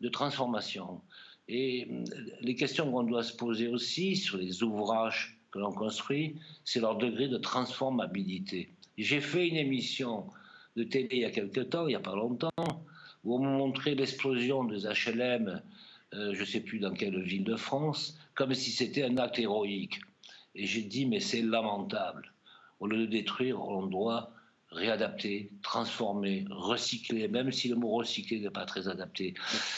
[0.01, 1.01] De transformation.
[1.49, 2.05] Et euh,
[2.41, 6.99] les questions qu'on doit se poser aussi sur les ouvrages que l'on construit, c'est leur
[6.99, 8.71] degré de transformabilité.
[8.97, 10.25] J'ai fait une émission
[10.77, 12.51] de télé il y a quelque temps, il n'y a pas longtemps,
[13.25, 15.61] où on me montrait l'explosion des HLM,
[16.15, 19.41] euh, je ne sais plus dans quelle ville de France, comme si c'était un acte
[19.41, 19.99] héroïque.
[20.55, 22.33] Et j'ai dit, mais c'est lamentable.
[22.81, 24.31] Au lieu de détruire, on doit
[24.71, 29.35] réadapter, transformer, recycler, même si le mot recycler n'est pas très adapté.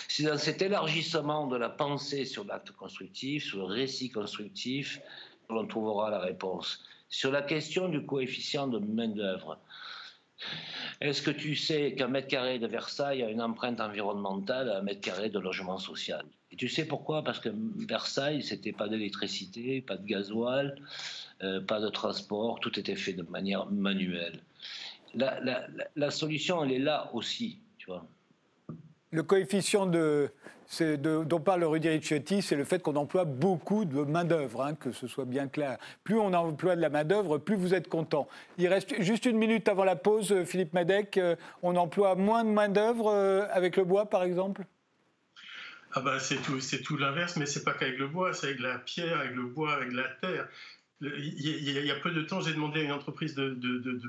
[0.09, 5.01] C'est dans cet élargissement de la pensée sur l'acte constructif, sur le récit constructif,
[5.49, 6.83] que l'on trouvera la réponse.
[7.09, 9.59] Sur la question du coefficient de main-d'œuvre,
[11.01, 14.83] est-ce que tu sais qu'un mètre carré de Versailles a une empreinte environnementale à un
[14.83, 16.25] mètre carré de logement social?
[16.57, 17.23] Tu sais pourquoi?
[17.23, 17.51] Parce que
[17.87, 20.77] Versailles, c'était pas d'électricité, pas de gasoil,
[21.43, 24.41] euh, pas de transport, tout était fait de manière manuelle.
[25.15, 28.07] La, solution, elle est là aussi, tu vois.
[29.11, 30.31] Le coefficient de,
[31.25, 35.07] dont parle Rudy Ricciotti, c'est le fait qu'on emploie beaucoup de main-d'œuvre, hein, que ce
[35.07, 35.79] soit bien clair.
[36.05, 38.29] Plus on emploie de la main-d'œuvre, plus vous êtes content.
[38.59, 41.17] Il reste juste une minute avant la pause, Philippe Madec.
[41.17, 44.67] Euh, on emploie moins de main-d'œuvre euh, avec le bois, par exemple?
[45.97, 48.61] Ah bah c'est tout, c'est tout l'inverse, mais c'est pas qu'avec le bois, c'est avec
[48.61, 50.47] la pierre, avec le bois, avec la terre.
[51.01, 53.49] il y a peu de temps, j'ai demandé à une entreprise de,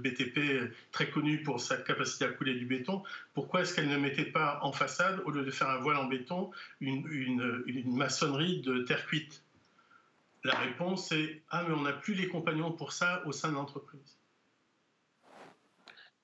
[0.04, 4.26] BTP très connue pour sa capacité à couler du béton, pourquoi est-ce qu'elle ne mettait
[4.26, 9.06] pas en façade, au lieu de faire un voile en béton, une, maçonnerie de terre
[9.06, 9.41] cuite?
[10.43, 13.54] La réponse est Ah, mais on n'a plus les compagnons pour ça au sein de
[13.54, 14.17] l'entreprise.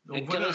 [0.07, 0.49] Donc voilà,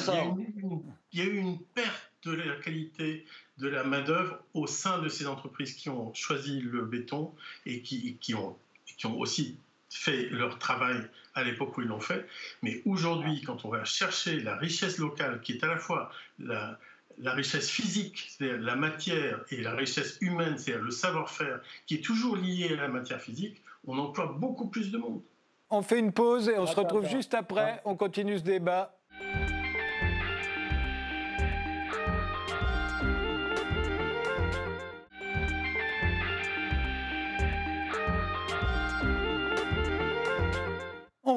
[1.12, 3.24] il y, a eu une, perte de la qualité
[3.58, 7.34] de la main-d'œuvre au sein de ces entreprises qui ont choisi le béton
[7.66, 9.58] et qui, ont, qui ont aussi
[9.90, 12.26] fait leur travail à l'époque où ils l'ont fait.
[12.62, 16.78] Mais aujourd'hui, quand on va chercher la richesse locale, qui est à la fois la,
[17.18, 22.04] la richesse physique, c'est-à-dire la matière, et la richesse humaine, c'est-à-dire le savoir-faire, qui est
[22.04, 25.22] toujours lié à la matière physique, on emploie beaucoup plus de monde.
[25.70, 27.80] On fait une pause et on se retrouve juste après.
[27.84, 28.98] On continue ce débat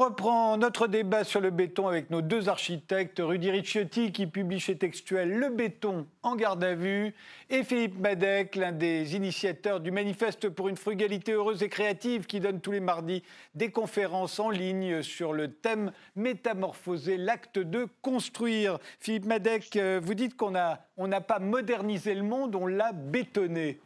[0.01, 4.75] reprend notre débat sur le béton avec nos deux architectes, Rudy Ricciotti qui publie chez
[4.75, 7.13] Textuel Le béton en garde à vue
[7.51, 12.39] et Philippe Madec, l'un des initiateurs du manifeste pour une frugalité heureuse et créative qui
[12.39, 13.21] donne tous les mardis
[13.53, 18.79] des conférences en ligne sur le thème métamorphoser l'acte de construire.
[18.99, 23.79] Philippe Madec, euh, vous dites qu'on n'a on pas modernisé le monde, on l'a bétonné.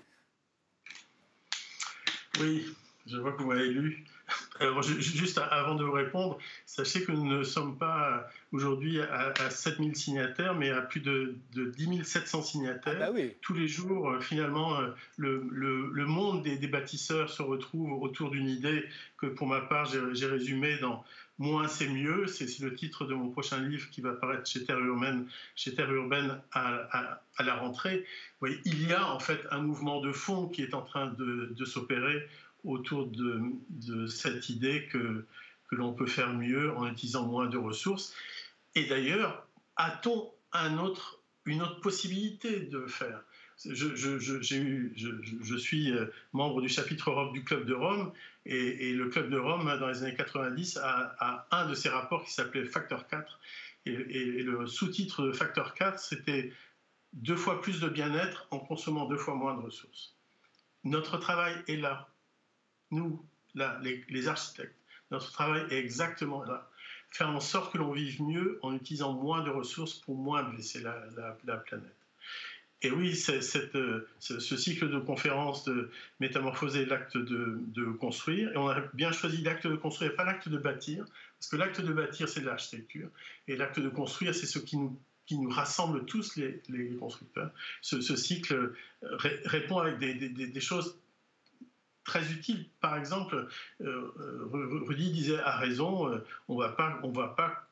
[2.39, 2.65] Oui,
[3.05, 4.05] je vois que vous m'avez lu.
[4.59, 9.95] Alors, juste avant de vous répondre, sachez que nous ne sommes pas aujourd'hui à, 7000
[9.95, 12.99] signataires, mais à plus de, 10 700 signataires.
[13.01, 18.31] Ah bah Tous les jours, euh, finalement, euh, le, monde des, bâtisseurs se retrouve autour
[18.31, 18.85] d'une idée
[19.17, 21.03] que, pour ma part, j'ai résumée dans
[21.37, 22.27] Moins c'est mieux.
[22.27, 25.91] C'est le titre de mon prochain livre qui va paraître chez Terre Urbaine, chez Terre
[25.91, 28.05] Urbaine à, la rentrée.
[28.63, 32.25] il y a en fait un mouvement de fond qui est en train de s'opérer
[32.65, 35.25] autour de, cette idée que,
[35.71, 38.15] l'on peut faire mieux en utilisant moins de ressources.
[38.75, 43.21] Et d'ailleurs, a-t-on une autre possibilité de faire?
[43.65, 48.13] Je, suis euh, membre du chapitre Europe du Club de Rome
[48.45, 52.31] et, le Club de Rome, dans les années 90, a, un de ses rapports qui
[52.31, 53.39] s'appelait Facteur 4.
[53.85, 56.53] Et, et le sous-titre de Facteur 4, c'était
[57.11, 60.15] deux fois plus de bien-être en consommant deux fois moins de ressources.
[60.85, 62.07] Notre travail est là
[62.91, 63.23] nous,
[63.55, 64.75] là, les, architectes,
[65.11, 66.69] notre travail est exactement là.
[67.09, 70.81] Faire en sorte que l'on vive mieux en utilisant moins de ressources pour moins blesser
[70.81, 71.95] la, planète.
[72.81, 78.81] Et oui, euh, ce, cycle de conférences de métamorphoser l'acte de, construire, et on a
[78.93, 81.05] bien choisi l'acte de construire, pas l'acte de bâtir,
[81.39, 83.09] parce que l'acte de bâtir, c'est de l'architecture,
[83.47, 87.49] et l'acte de construire, c'est ce qui nous, rassemble tous les, constructeurs.
[87.81, 90.97] Ce, cycle répond avec des choses
[92.05, 92.65] très utile.
[92.79, 93.47] Par exemple,
[93.81, 97.67] euh, euh, Rudy disait à raison, euh, on va pas, on va pas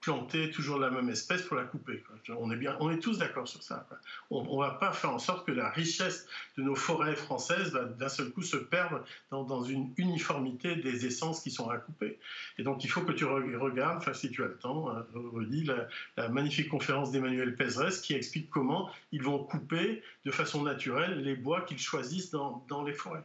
[0.00, 2.04] planter toujours la même espèce pour la couper.
[2.28, 3.88] On est bien, on est tous d'accord sur ça.
[4.30, 7.84] On, ne va pas faire en sorte que la richesse de nos forêts françaises va
[7.84, 12.18] d'un seul coup se perdre dans, une uniformité des essences qui sont à couper.
[12.58, 15.68] Et donc il faut que tu regardes, si tu as le temps, hein, Rudy,
[16.16, 21.34] la, magnifique conférence d'Emmanuel Pézerès qui explique comment ils vont couper de façon naturelle les
[21.34, 23.24] bois qu'ils choisissent dans les forêts.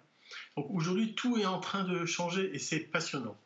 [0.58, 3.38] Donc aujourd'hui, tout est en train de changer et c'est passionnant.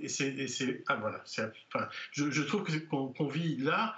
[0.00, 3.94] Et c'est, ah, voilà, enfin, je, trouve qu'on vit là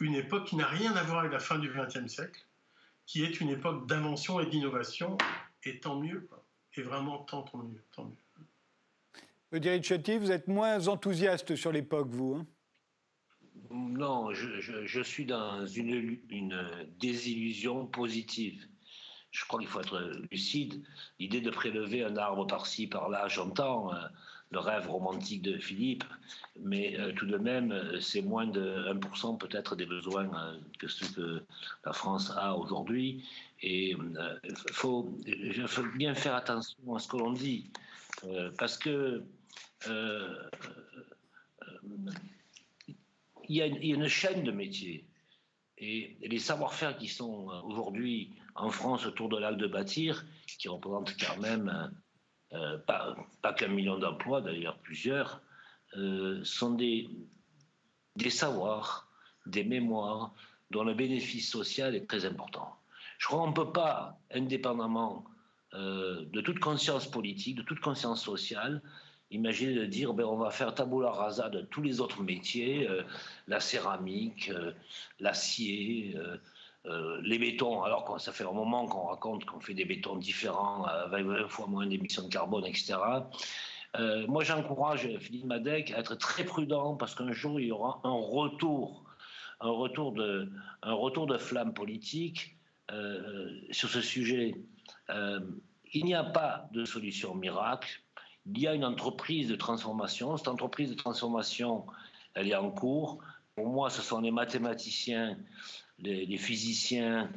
[0.00, 2.44] une époque qui n'a rien à voir avec la fin du XXe siècle,
[3.06, 5.18] qui est une époque d'invention et d'innovation,
[5.64, 6.28] et tant mieux,
[6.76, 8.16] et vraiment tant, tant mieux, tant mieux.
[9.52, 12.46] Ricciotti, vous êtes moins enthousiaste sur l'époque, vous hein?
[13.70, 18.66] Non, je, suis dans une, une désillusion positive
[19.30, 20.82] je crois qu'il faut être lucide.
[21.18, 23.98] L'idée de prélever un arbre par-ci, par-là, j'entends euh,
[24.50, 26.04] le rêve romantique de Philippe,
[26.58, 30.28] mais euh, tout de même, euh, c'est moins de 1% peut-être des besoins
[30.78, 31.42] que ce que
[31.84, 33.24] la France a aujourd'hui.
[33.62, 35.14] Et il faut,
[35.96, 37.70] bien faire attention à ce que l'on dit,
[38.58, 39.22] parce que
[43.48, 45.04] il y, a une chaîne de métiers.
[45.76, 50.24] Et les savoir-faire qui sont aujourd'hui en France autour de l'acte de bâtir,
[50.58, 51.90] qui représente quand même
[52.52, 55.40] euh, pas, pas qu'un million d'emplois, d'ailleurs plusieurs,
[55.96, 57.08] euh, sont des,
[58.16, 59.08] des savoirs,
[59.46, 60.34] des mémoires
[60.72, 62.76] dont le bénéfice social est très important.
[63.18, 65.24] Je crois qu'on ne peut pas, indépendamment
[65.74, 68.82] euh, de toute conscience politique, de toute conscience sociale,
[69.30, 72.88] imaginer de dire ben, on va faire tabula rasa de tous les autres métiers,
[73.46, 74.50] la céramique,
[75.20, 76.16] l'acier,
[76.86, 80.16] euh, les bétons, alors que ça fait un moment qu'on raconte qu'on fait des bétons
[80.16, 82.96] différents, avec 20 fois moins d'émissions de carbone, etc.
[83.96, 88.00] Euh, moi, j'encourage Philippe Madec à être très prudent parce qu'un jour, il y aura
[88.04, 89.04] un retour,
[89.60, 90.50] un retour de,
[90.82, 92.56] un retour de flamme politique
[92.92, 94.54] euh, sur ce sujet.
[95.10, 95.40] Euh,
[95.92, 98.00] il n'y a pas de solution miracle.
[98.46, 100.36] Il y a une entreprise de transformation.
[100.36, 101.84] Cette entreprise de transformation,
[102.34, 103.18] elle est en cours.
[103.56, 105.36] Pour moi, ce sont les mathématiciens,
[106.02, 107.30] les, physiciens,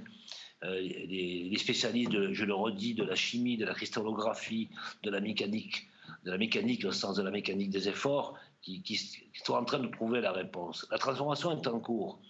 [0.63, 4.69] les, spécialistes, je le redis, de la chimie, de la cristallographie,
[5.03, 5.87] de la mécanique,
[6.25, 9.87] de la mécanique au sens de la mécanique des efforts, qui, sont en train de
[9.87, 10.87] trouver la réponse.
[10.89, 12.21] La transformation est en cours.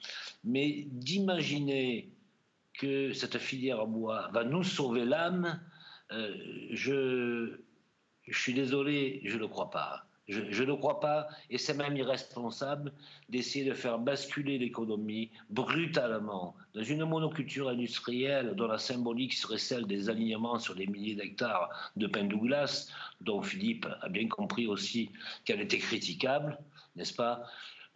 [0.44, 2.10] Mais d'imaginer
[2.74, 5.62] que cette filière à bois va nous sauver l'âme,
[6.12, 6.36] euh,
[6.72, 7.56] je
[8.32, 10.08] suis désolé, je ne le crois pas.
[10.50, 12.92] Je ne crois pas, et c'est même irresponsable
[13.30, 19.86] d'essayer de faire basculer l'économie brutalement dans une monoculture industrielle dont la symbolique serait celle
[19.86, 22.90] des alignements sur des milliers d'hectares de pain Douglas,
[23.22, 25.10] dont Philippe a bien compris aussi
[25.46, 26.58] qu'elle était critiquable,
[26.96, 27.44] n'est-ce pas?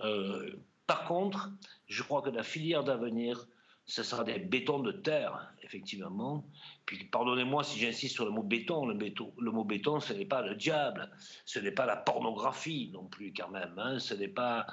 [0.01, 0.51] Euh,
[0.85, 1.51] Par contre,
[1.87, 3.47] je crois que la filière d'avenir,
[3.87, 6.43] ce sera des bétons de terre, effectivement.
[6.85, 8.85] Puis pardonnez-moi si j'insiste sur le mot béton.
[8.85, 11.09] Le, mot béton, ce n'est pas le diable,
[11.45, 13.73] ce n'est pas la pornographie non plus quand même.
[13.77, 13.97] Hein.
[13.99, 14.67] Ce n'est pas.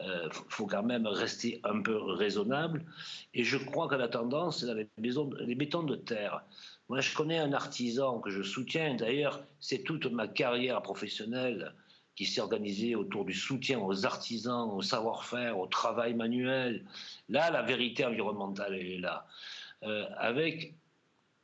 [0.00, 2.84] Il euh, faut quand même rester un peu raisonnable.
[3.32, 6.44] Et je crois que la tendance, c'est les, les bétons de terre.
[6.90, 8.94] Moi, je connais un artisan que je soutiens.
[8.94, 11.74] D'ailleurs, c'est toute ma carrière professionnelle
[12.18, 16.84] qui s'est organisé autour du soutien aux artisans, au savoir-faire, au travail manuel.
[17.28, 19.24] Là, la vérité environnementale, est là.
[19.84, 20.74] Euh, avec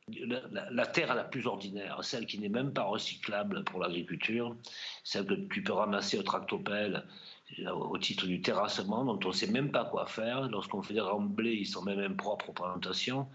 [0.09, 4.53] la, terre la plus ordinaire, celle qui n'est même pas recyclable pour l'agriculture,
[5.05, 7.05] celle que tu peux ramasser au tractopelle
[7.59, 10.49] euh, au titre du terrassement, dont on ne sait même pas quoi faire.
[10.49, 13.29] Lorsqu'on fait des remblais, ils sont même impropres aux plantations.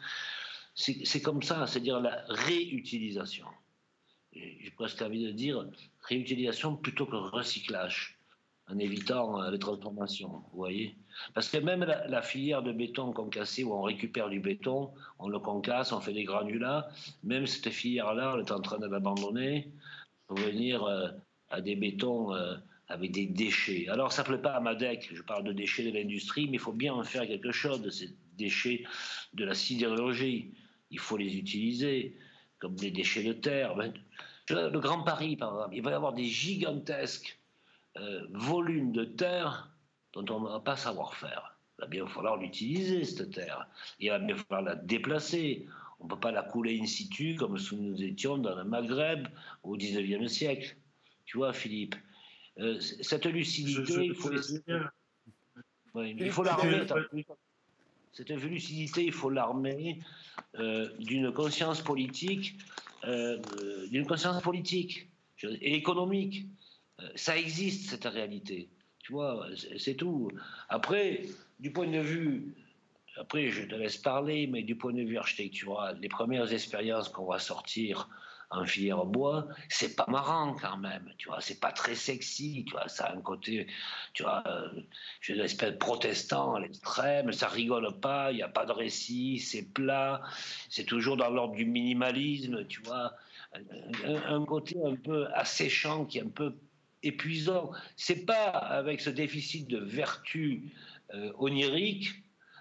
[0.75, 3.47] C'est comme ça, c'est-à-dire la réutilisation
[4.33, 5.67] j'ai presque envie de dire
[6.03, 8.19] réutilisation plutôt que recyclage,
[8.69, 10.97] en évitant euh, les transformations, vous voyez
[11.35, 15.39] Parce que même la, filière de béton concassé, où on récupère du béton, on le
[15.39, 16.89] concasse, on fait des granulats,
[17.25, 19.73] même cette filière-là, on est en train de l'abandonner
[20.27, 21.09] pour venir euh,
[21.51, 22.55] à des bétons euh,
[22.89, 23.89] avec des déchets.
[23.89, 26.61] Alors ça ne plaît pas à Madec, je parle de déchets de l'industrie, mais il
[26.61, 28.85] faut bien en faire quelque chose de ces déchets
[29.35, 30.53] de la sidérurgie.
[30.91, 32.17] Il faut les utiliser
[32.59, 33.77] comme des déchets de terre.
[34.51, 37.39] Le Grand Paris, par exemple, il va y avoir des gigantesques
[37.97, 39.71] euh, volumes de terre
[40.13, 41.57] dont on ne va pas savoir faire.
[41.79, 43.69] Il va bien falloir l'utiliser, cette terre.
[43.99, 45.67] Il va bien falloir la déplacer.
[45.99, 49.29] On ne peut pas la couler in situ comme si nous étions dans le Maghreb
[49.63, 50.77] au 19e siècle.
[51.25, 51.95] Tu vois, Philippe
[52.59, 54.33] euh, Cette lucidité, il faut,
[55.95, 56.87] il faut l'armer.
[58.13, 60.01] Cette lucidité, il faut l'armer
[60.59, 62.57] euh, d'une conscience politique,
[63.05, 63.39] euh,
[63.89, 65.09] d'une conscience politique
[65.43, 66.47] et économique.
[67.01, 68.69] Euh, ça existe cette réalité.
[68.99, 69.47] Tu vois,
[69.79, 70.31] c'est tout.
[70.69, 71.23] Après,
[71.61, 72.55] du point de vue,
[73.17, 77.27] après je te laisse parler, mais du point de vue architectural, les premières expériences qu'on
[77.27, 78.09] va sortir
[78.51, 82.73] en filière bois, c'est pas marrant quand même, tu vois, c'est pas très sexy, tu
[82.73, 83.69] vois, ça a un côté,
[84.13, 84.69] tu vois, euh,
[85.21, 88.73] je une espèce de protestant à l'extrême, ça rigole pas, il n'y a pas de
[88.73, 90.23] récit, c'est plat,
[90.69, 93.15] c'est toujours dans l'ordre du minimalisme, tu vois,
[94.05, 96.55] un, côté un peu asséchant qui est un peu
[97.03, 97.73] épuisant.
[97.97, 100.73] C'est pas avec ce déficit de vertu
[101.15, 102.11] euh, onirique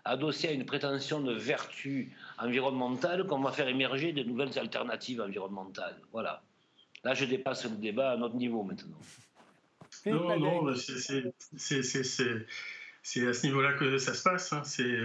[0.06, 5.98] adossé à une prétention de vertu environnementale qu'on va faire émerger de nouvelles alternatives environnementales.
[6.12, 6.42] Voilà.
[7.04, 9.00] Là, je dépasse le débat à un autre niveau maintenant.
[10.06, 14.54] Non, non, c'est à ce niveau-là que ça se passe.
[14.54, 14.62] Hein.
[14.64, 15.00] C'est,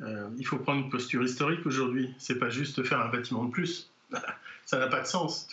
[0.00, 2.14] euh, il faut prendre une posture historique aujourd'hui.
[2.18, 3.90] C'est pas juste faire un bâtiment de plus.
[4.66, 5.48] ça n'a pas de sens.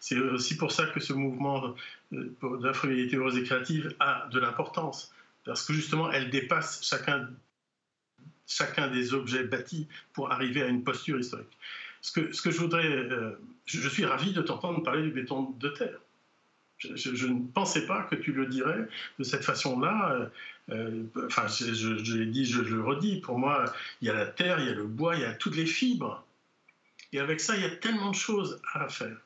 [0.00, 1.74] C'est aussi pour ça que ce mouvement
[2.10, 5.12] de la frivolité heureuse et créative a de l'importance.
[5.44, 7.28] Parce que justement, elle dépasse chacun
[8.48, 11.56] chacun des objets bâtis pour arriver à une posture historique.
[12.00, 15.98] Ce que, je voudrais, euh, je, suis ravi de t'entendre parler du béton de terre.
[16.78, 18.88] Je, ne pensais pas que tu le dirais
[19.18, 20.12] de cette façon-là.
[20.12, 20.26] Euh,
[20.70, 23.20] euh, enfin, je, l'ai dit, je le redis.
[23.20, 23.64] Pour moi,
[24.00, 25.66] il y a la terre, il y a le bois, il y a toutes les
[25.66, 26.24] fibres.
[27.12, 29.16] Et avec ça, il y a tellement de choses à faire.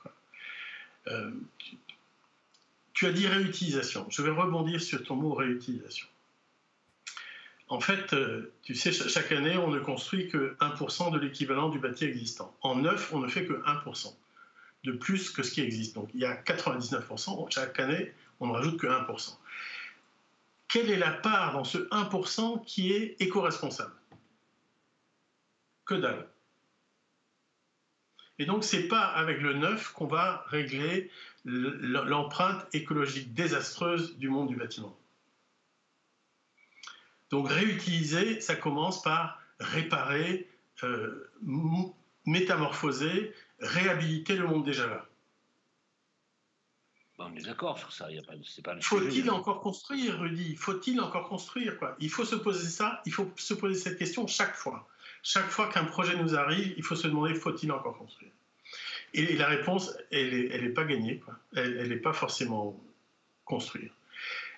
[2.95, 4.07] tu as dit réutilisation.
[4.09, 6.07] Je vais rebondir sur ton mot réutilisation.
[7.73, 11.79] En fait, euh, tu sais, chaque année, on ne construit que 1% de l'équivalent du
[11.79, 12.55] bâti existant.
[12.61, 14.15] En neuf, on ne fait que 1%
[14.85, 15.95] de plus que ce qui existe.
[15.95, 17.51] Donc il y a 99%.
[17.51, 19.39] Chaque année, on ne rajoute que 1%.
[20.69, 23.95] Quelle est la part dans ce 1% qui est éco-responsable?
[25.87, 26.29] Que dalle.
[28.39, 31.11] Et donc, ce n'est pas avec le neuf qu'on va régler
[31.47, 34.95] l'empreinte écologique désastreuse du monde du bâtiment.
[37.33, 40.47] Donc réutiliser, ça commence par réparer,
[40.85, 41.31] euh,
[42.27, 45.07] métamorphoser, réhabiliter le monde déjà là.
[47.19, 48.09] on est d'accord sur ça.
[48.83, 50.57] Faut-il encore construire, Rudy?
[50.57, 51.97] Faut-il encore construire quoi?
[52.01, 53.01] Il faut se poser ça.
[53.07, 54.87] Il faut se poser cette question chaque fois.
[55.23, 58.33] Chaque fois qu'un projet nous arrive, il faut se demander faut-il encore construire?
[59.15, 61.19] Et la réponse, elle n'est elle est pas gagnée.
[61.21, 61.39] Quoi.
[61.57, 62.79] Elle n'est pas forcément
[63.47, 63.91] construire.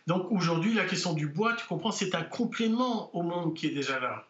[0.07, 3.75] Donc aujourd'hui, la question du bois, tu comprends, c'est un complément au monde qui est
[3.75, 4.27] déjà là.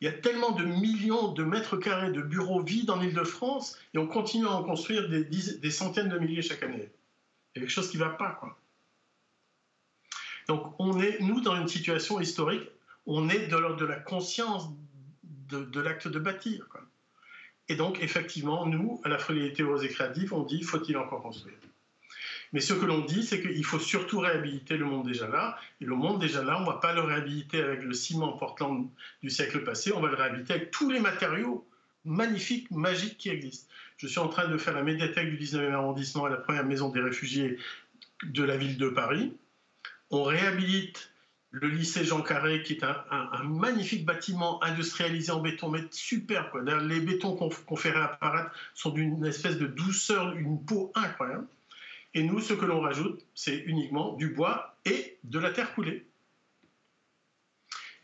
[0.00, 3.98] Il y a tellement de millions de mètres carrés de bureaux vides en Ile-de-France et
[3.98, 6.90] on continue à en construire des, centaines de milliers chaque année.
[7.54, 8.32] Il y a quelque chose qui ne va pas.
[8.32, 8.58] Quoi.
[10.48, 12.68] Donc on est, nous, dans une situation historique,
[13.06, 14.68] on est de l'ordre de la conscience
[15.48, 16.66] de, l'acte de bâtir.
[17.68, 21.56] Et donc, effectivement, nous, à la Frugalité Rose et Créative, on dit faut-il encore construire?
[22.56, 25.58] Mais ce que l'on dit, c'est qu'il faut surtout réhabiliter le monde déjà là.
[25.82, 28.88] Et le monde déjà là, on ne va pas le réhabiliter avec le ciment Portland
[29.22, 31.66] du siècle passé, on va le réhabiliter avec tous les matériaux
[32.06, 33.70] magnifiques, magiques qui existent.
[33.98, 36.88] Je suis en train de faire la médiathèque du 19e arrondissement à la première maison
[36.88, 37.58] des réfugiés
[38.24, 39.34] de la ville de Paris.
[40.08, 41.12] On réhabilite
[41.50, 46.50] le lycée Jean Carré, qui est un, magnifique bâtiment industrialisé en béton, mais super.
[46.56, 51.46] Les bétons qu'on fait réapparaître sont d'une espèce de douceur, une peau incroyable.
[52.16, 56.06] Et nous, ce que l'on rajoute, c'est uniquement du bois et de la terre coulée.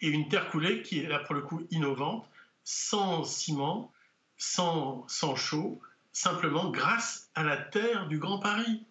[0.02, 2.28] Et une terre coulée qui est là pour le coup innovante,
[2.62, 3.90] sans ciment,
[4.36, 5.80] sans, sans chaud,
[6.12, 8.84] simplement grâce à la terre du Grand Paris.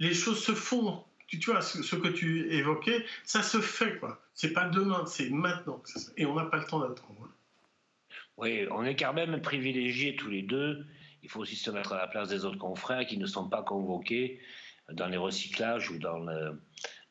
[0.00, 1.04] Les choses se font.
[1.28, 4.20] Tu, vois, ce, que tu évoquais, ça se fait, quoi.
[4.34, 5.80] C'est pas demain, c'est maintenant.
[6.16, 7.30] Et on n'a pas le temps d'attendre.
[8.36, 10.84] Oui, on est quand même privilégiés tous les deux
[11.22, 13.62] il faut aussi se mettre à la place des autres confrères qui ne sont pas
[13.62, 14.40] convoqués
[14.92, 16.24] dans les recyclages ou dans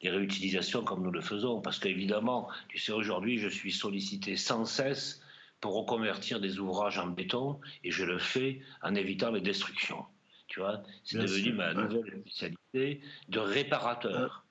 [0.01, 1.61] les réutilisations comme nous le faisons.
[1.61, 5.21] Parce qu'évidemment, tu sais, aujourd'hui, je suis sollicité sans cesse
[5.61, 10.05] pour reconvertir des ouvrages en béton et je le fais en évitant les destructions.
[10.47, 14.45] Tu vois, c'est devenu ma nouvelle spécialité de réparateur.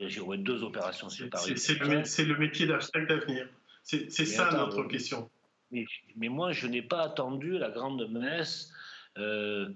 [0.00, 1.56] J'ai deux opérations séparées.
[1.56, 3.48] C'est le, le, métier d'architecte d'avenir.
[3.82, 5.30] C'est ça notre question.
[5.70, 5.84] Mais,
[6.16, 8.72] mais, moi, je n'ai pas attendu la grande messe
[9.18, 9.68] euh,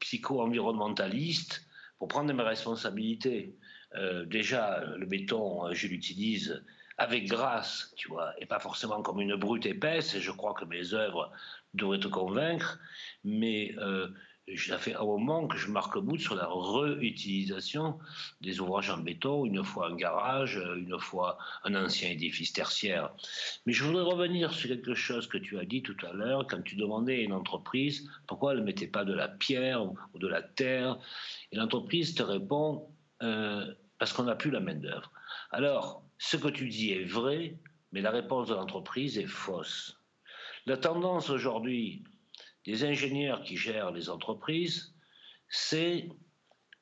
[0.00, 1.66] psycho-environnementaliste
[1.98, 3.56] pour prendre mes responsabilités.
[3.94, 6.62] Euh, déjà, le béton, je l'utilise
[6.98, 10.64] avec grâce, tu vois, et pas forcément comme une brute épaisse, et je crois que
[10.64, 11.30] mes œuvres
[11.74, 12.80] devraient te convaincre,
[13.22, 14.08] mais euh,
[14.56, 17.98] ça fait un moment que je marque bout sur la réutilisation
[18.40, 23.12] des ouvrages en béton, une fois un garage, une fois un ancien édifice tertiaire.
[23.66, 26.62] Mais je voudrais revenir sur quelque chose que tu as dit tout à l'heure, quand
[26.62, 30.28] tu demandais à une entreprise pourquoi elle ne mettait pas de la pierre ou de
[30.28, 30.98] la terre.
[31.52, 32.88] Et l'entreprise te répond
[33.22, 35.12] euh, parce qu'on n'a plus la main-d'œuvre.
[35.50, 37.58] Alors, ce que tu dis est vrai,
[37.92, 39.98] mais la réponse de l'entreprise est fausse.
[40.66, 42.04] La tendance aujourd'hui
[42.68, 44.94] des ingénieurs qui gèrent les entreprises,
[45.48, 46.10] c'est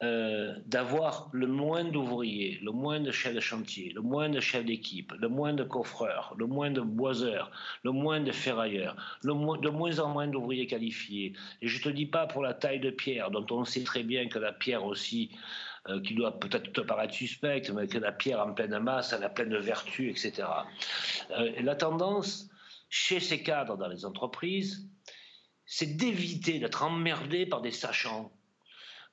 [0.02, 4.64] euh, d'avoir le moins d'ouvriers, le moins de chefs de chantier, le moins de chefs
[4.64, 7.52] d'équipe, le moins de coffreurs, le moins de boiseurs,
[7.84, 11.34] le moins de ferrailleurs, le de moins en moins d'ouvriers qualifiés.
[11.62, 14.02] Et je ne te dis pas pour la taille de pierre, dont on sait très
[14.02, 15.30] bien que la pierre aussi,
[15.88, 19.22] euh, qui doit peut-être te paraître suspecte, mais que la pierre en pleine masse, elle
[19.22, 20.48] a pleine de vertus, etc.
[21.30, 22.50] Euh, la tendance
[22.88, 24.90] chez ces cadres dans les entreprises,
[25.66, 28.32] c'est d'éviter d'être emmerdé par des sachants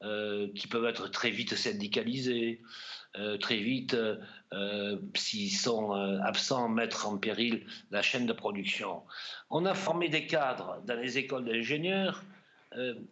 [0.04, 2.62] euh, qui peuvent être très vite syndicalisés,
[3.18, 3.96] euh, très vite,
[4.54, 5.92] euh, s'ils sont
[6.24, 9.04] absents, mettre en péril la chaîne de production.
[9.50, 12.24] On a formé des cadres dans les écoles d'ingénieurs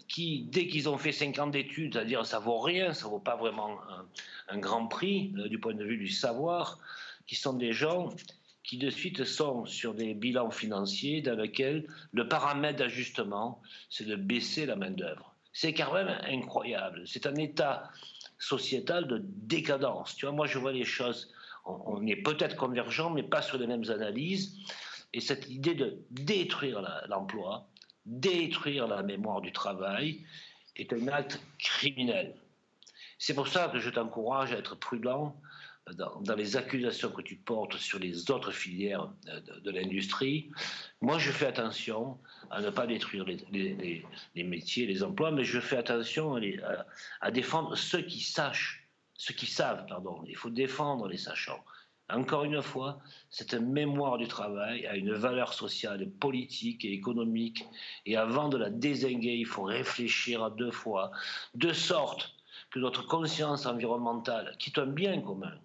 [0.07, 3.35] qui, dès qu'ils ont fait 5 ans d'études, c'est-à-dire ça vaut rien, ça vaut pas
[3.35, 3.77] vraiment
[4.47, 6.79] un grand prix du point de vue du savoir,
[7.27, 8.09] qui sont des gens
[8.63, 14.15] qui de suite sont sur des bilans financiers dans lesquels le paramètre d'ajustement, c'est de
[14.15, 15.35] baisser la main-d'œuvre.
[15.53, 17.03] C'est quand même incroyable.
[17.05, 17.89] C'est un état
[18.39, 20.15] sociétal de décadence.
[20.15, 21.33] Tu vois, moi, je vois les choses,
[21.65, 24.57] on, est peut-être convergents, mais pas sur les mêmes analyses.
[25.13, 27.67] Et cette idée de détruire l'emploi,
[28.05, 30.21] détruire la mémoire du travail,
[30.77, 32.33] est un acte criminel.
[33.17, 35.35] C'est pour ça que je t'encourage à être prudent
[35.95, 39.11] dans, les accusations que tu portes sur les autres filières
[39.63, 40.49] de, l'industrie,
[41.01, 42.19] moi je fais attention
[42.49, 44.03] à ne pas détruire les,
[44.35, 46.39] métiers, les emplois, mais je fais attention
[47.21, 50.23] à, défendre ceux qui sachent, ceux qui savent, pardon.
[50.27, 51.63] Il faut défendre les sachants.
[52.09, 57.65] Encore une fois, cette mémoire du travail a une valeur sociale, politique et économique.
[58.05, 61.11] Et avant de la désinguer, il faut réfléchir à deux fois,
[61.55, 62.33] de sorte
[62.69, 65.57] que notre conscience environnementale, qui est un bien commun,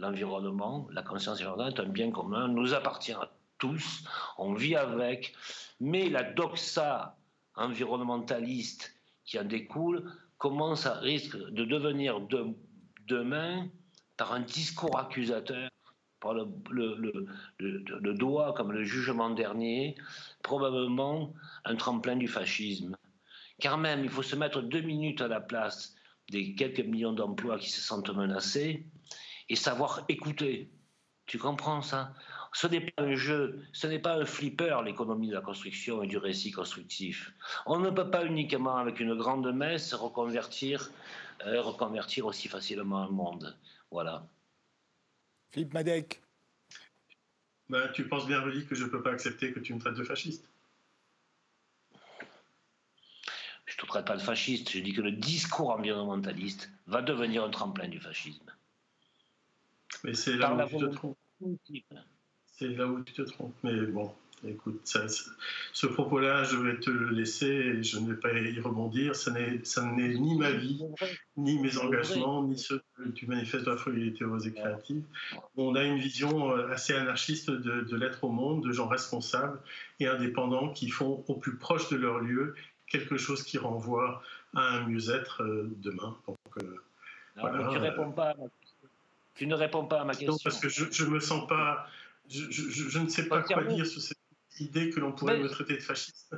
[0.00, 4.04] l'environnement, la conscience environnementale est un bien commun, nous appartient à tous,
[4.38, 5.34] on vit avec,
[5.78, 7.16] mais la doxa
[7.54, 8.94] environnementaliste
[9.24, 12.20] qui en découle commence à risque de devenir
[13.06, 13.68] demain
[14.16, 15.70] par un discours accusateur
[16.20, 16.46] par le,
[17.58, 19.96] le, doigt comme le jugement dernier,
[20.42, 21.32] probablement
[21.64, 22.94] un tremplin du fascisme.
[23.58, 25.94] Car même, il faut se mettre deux minutes à la place
[26.30, 28.86] des quelques millions d'emplois qui se sentent menacés
[29.50, 30.70] et savoir écouter.
[31.26, 32.14] Tu comprends ça?
[32.52, 36.06] Ce n'est pas un jeu, ce n'est pas un flipper, l'économie de la construction et
[36.06, 37.32] du récit constructif.
[37.66, 40.90] On ne peut pas uniquement, avec une grande messe, reconvertir,
[41.46, 43.56] euh, reconvertir aussi facilement un monde.
[43.90, 44.26] Voilà.
[45.50, 46.22] Philippe Madec.
[47.68, 49.94] Ben, tu penses bien, Rudy, que je ne peux pas accepter que tu me traites
[49.94, 50.48] de fasciste?
[53.66, 54.70] Je ne te traite pas de fasciste.
[54.70, 58.50] Je dis que le discours environnementaliste va devenir un tremplin du fascisme.
[60.04, 61.18] Mais c'est là où tu te trompes.
[62.46, 63.54] C'est là où tu te trompes.
[63.62, 64.12] Mais bon,
[64.46, 64.80] Écoute,
[65.72, 69.14] ce propos-là, je vais te le laisser et je ne vais pas y rebondir.
[69.14, 70.82] Ça n'est ni ma vie,
[71.36, 75.04] ni mes engagements, ni ceux du manifeste de la frugalité rose et créative.
[75.56, 79.60] On a une vision euh, assez anarchiste de, l'être au monde, de gens responsables
[79.98, 82.54] et indépendants qui font au plus proche de leur lieu
[82.86, 84.22] quelque chose qui renvoie
[84.54, 86.16] à un mieux-être euh, demain.
[86.26, 86.76] Donc, euh,
[87.36, 88.34] tu, réponds pas
[89.40, 90.32] tu ne réponds pas à ma question.
[90.32, 91.86] Non, parce que je ne me sens pas.
[92.28, 94.18] Je, je, ne sais pas quoi dire sur cette
[94.58, 96.30] idée que l'on pourrait me traiter de fasciste.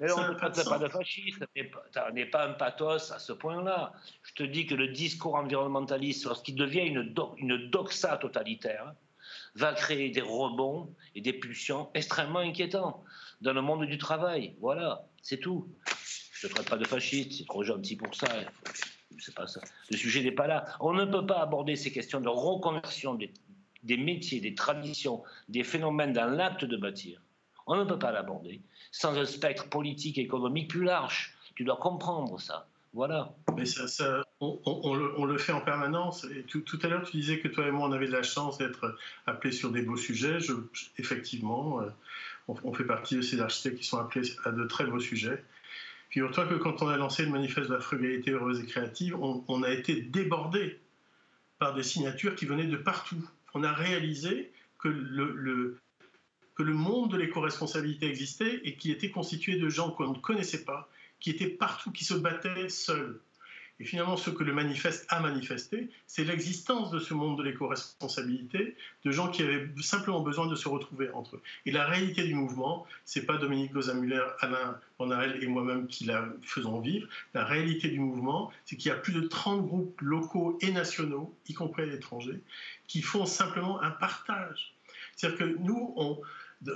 [0.00, 3.92] Mais on ne traite pas de fasciste, n'est pas un pathos à ce point-là.
[4.24, 8.92] Je te dis que le discours environnementaliste, lorsqu'il devient une, une doxa totalitaire,
[9.54, 13.04] va créer des rebonds et des pulsions extrêmement inquiétants
[13.40, 14.56] dans le monde du travail.
[14.60, 15.68] Voilà, c'est tout.
[16.32, 18.26] Je ne traite pas de fasciste, c'est trop gentil pour ça.
[19.18, 19.60] C'est pas ça.
[19.90, 20.66] Le sujet n'est pas là.
[20.80, 26.12] On ne peut pas aborder ces questions de reconversion des, métiers, des traditions, des phénomènes
[26.12, 27.20] dans l'acte de bâtir
[27.66, 28.60] on ne peut pas l'aborder
[28.92, 31.34] sans un spectre politique et économique plus large.
[31.54, 32.66] Tu dois comprendre ça.
[32.94, 33.34] Voilà.
[33.56, 36.26] Mais ça, on, le, fait en permanence.
[36.48, 38.96] Tout, à l'heure, tu disais que toi et moi, on avait de la chance d'être
[39.26, 40.38] appelés sur des beaux sujets.
[40.96, 41.90] effectivement, euh,
[42.48, 45.42] on, fait partie de ces architectes qui sont appelés à de très beaux sujets.
[46.16, 49.62] Figure-toi que quand on a lancé le manifeste de la frugalité heureuse et créative, on,
[49.62, 50.80] a été débordé
[51.58, 53.22] par des signatures qui venaient de partout.
[53.52, 55.76] On a réalisé que le,
[56.54, 60.64] que le monde de l'éco-responsabilité existait et qui était constitué de gens qu'on ne connaissait
[60.64, 60.88] pas,
[61.20, 63.20] qui étaient partout, qui se battaient seuls.
[63.78, 68.74] Et finalement, ce que le manifeste a manifesté, c'est l'existence de ce monde de l'éco-responsabilité,
[69.04, 71.42] de gens qui avaient simplement besoin de se retrouver entre eux.
[71.66, 76.26] Et la réalité du mouvement, c'est pas Dominique Gozamüller, Alain Bonarel et moi-même qui la
[76.42, 77.06] faisons vivre.
[77.34, 81.34] La réalité du mouvement, c'est qu'il y a plus de 30 groupes locaux et nationaux,
[81.48, 82.40] y compris à l'étranger,
[82.86, 84.72] qui font simplement un partage.
[85.16, 86.18] C'est-à-dire que nous, on,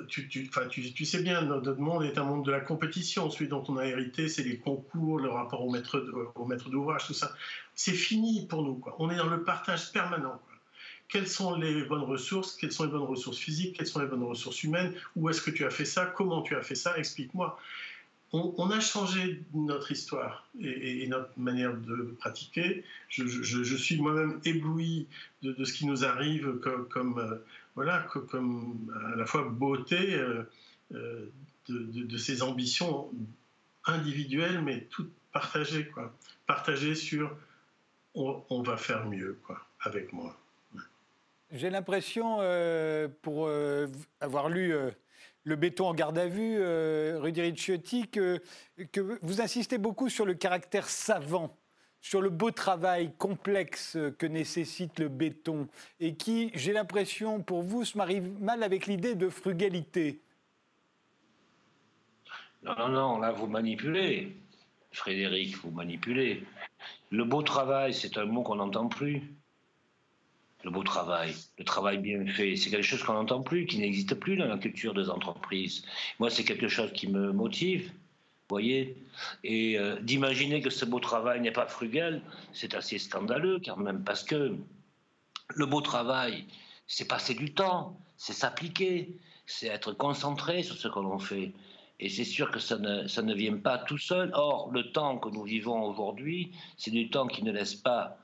[0.08, 3.30] tu, sais bien, notre monde est un monde de la compétition.
[3.30, 7.32] Celui dont on a hérité, c'est les concours, le rapport au maître, d'ouvrage, tout ça.
[7.74, 8.80] C'est fini pour nous.
[8.98, 10.40] On est dans le partage permanent.
[11.08, 12.56] Quelles sont les bonnes ressources?
[12.56, 13.76] Quelles sont les bonnes ressources physiques?
[13.76, 14.94] Quelles sont les bonnes ressources humaines?
[15.16, 16.06] Où est-ce que tu as fait ça?
[16.06, 16.96] Comment tu as fait ça?
[16.96, 17.58] Explique-moi.
[18.32, 22.84] On, a changé notre histoire et, notre manière de pratiquer.
[23.08, 25.08] Je, suis moi-même ébloui
[25.42, 27.38] de, ce qui nous arrive comme, comme euh,
[27.74, 30.42] voilà, comme à la fois beauté euh,
[30.92, 31.30] euh,
[31.68, 33.10] de, ses ambitions
[33.84, 36.12] individuelles, mais toutes partagées, quoi.
[36.46, 37.36] Partagées sur
[38.14, 40.36] on, va faire mieux, quoi, avec moi.
[41.52, 43.48] J'ai l'impression, euh, pour
[44.20, 44.74] avoir lu
[45.44, 46.58] Le béton en garde à vue,
[47.18, 48.40] Rudy Ricciotti, que
[49.22, 51.56] vous insistez beaucoup sur le caractère savant
[52.00, 55.68] sur le beau travail complexe que nécessite le béton
[56.00, 60.20] et qui, j'ai l'impression, pour vous, se marie mal avec l'idée de frugalité.
[62.62, 64.36] Non, non, non, là, vous manipulez.
[64.92, 66.44] Frédéric, vous manipulez.
[67.10, 69.22] Le beau travail, c'est un mot qu'on n'entend plus.
[70.62, 74.14] Le beau travail, le travail bien fait, c'est quelque chose qu'on n'entend plus, qui n'existe
[74.14, 75.84] plus dans la culture des entreprises.
[76.18, 77.90] Moi, c'est quelque chose qui me motive
[78.54, 78.96] voyez
[79.44, 82.22] Et euh, d'imaginer que ce beau travail n'est pas frugal,
[82.52, 84.56] c'est assez scandaleux, car même parce que
[85.54, 86.46] le beau travail,
[86.86, 91.52] c'est passer du temps, c'est s'appliquer, c'est être concentré sur ce que l'on fait.
[91.98, 94.30] Et c'est sûr que ça ne, vient pas tout seul.
[94.34, 98.16] Or, le temps que nous vivons aujourd'hui, c'est du temps qui ne laisse pas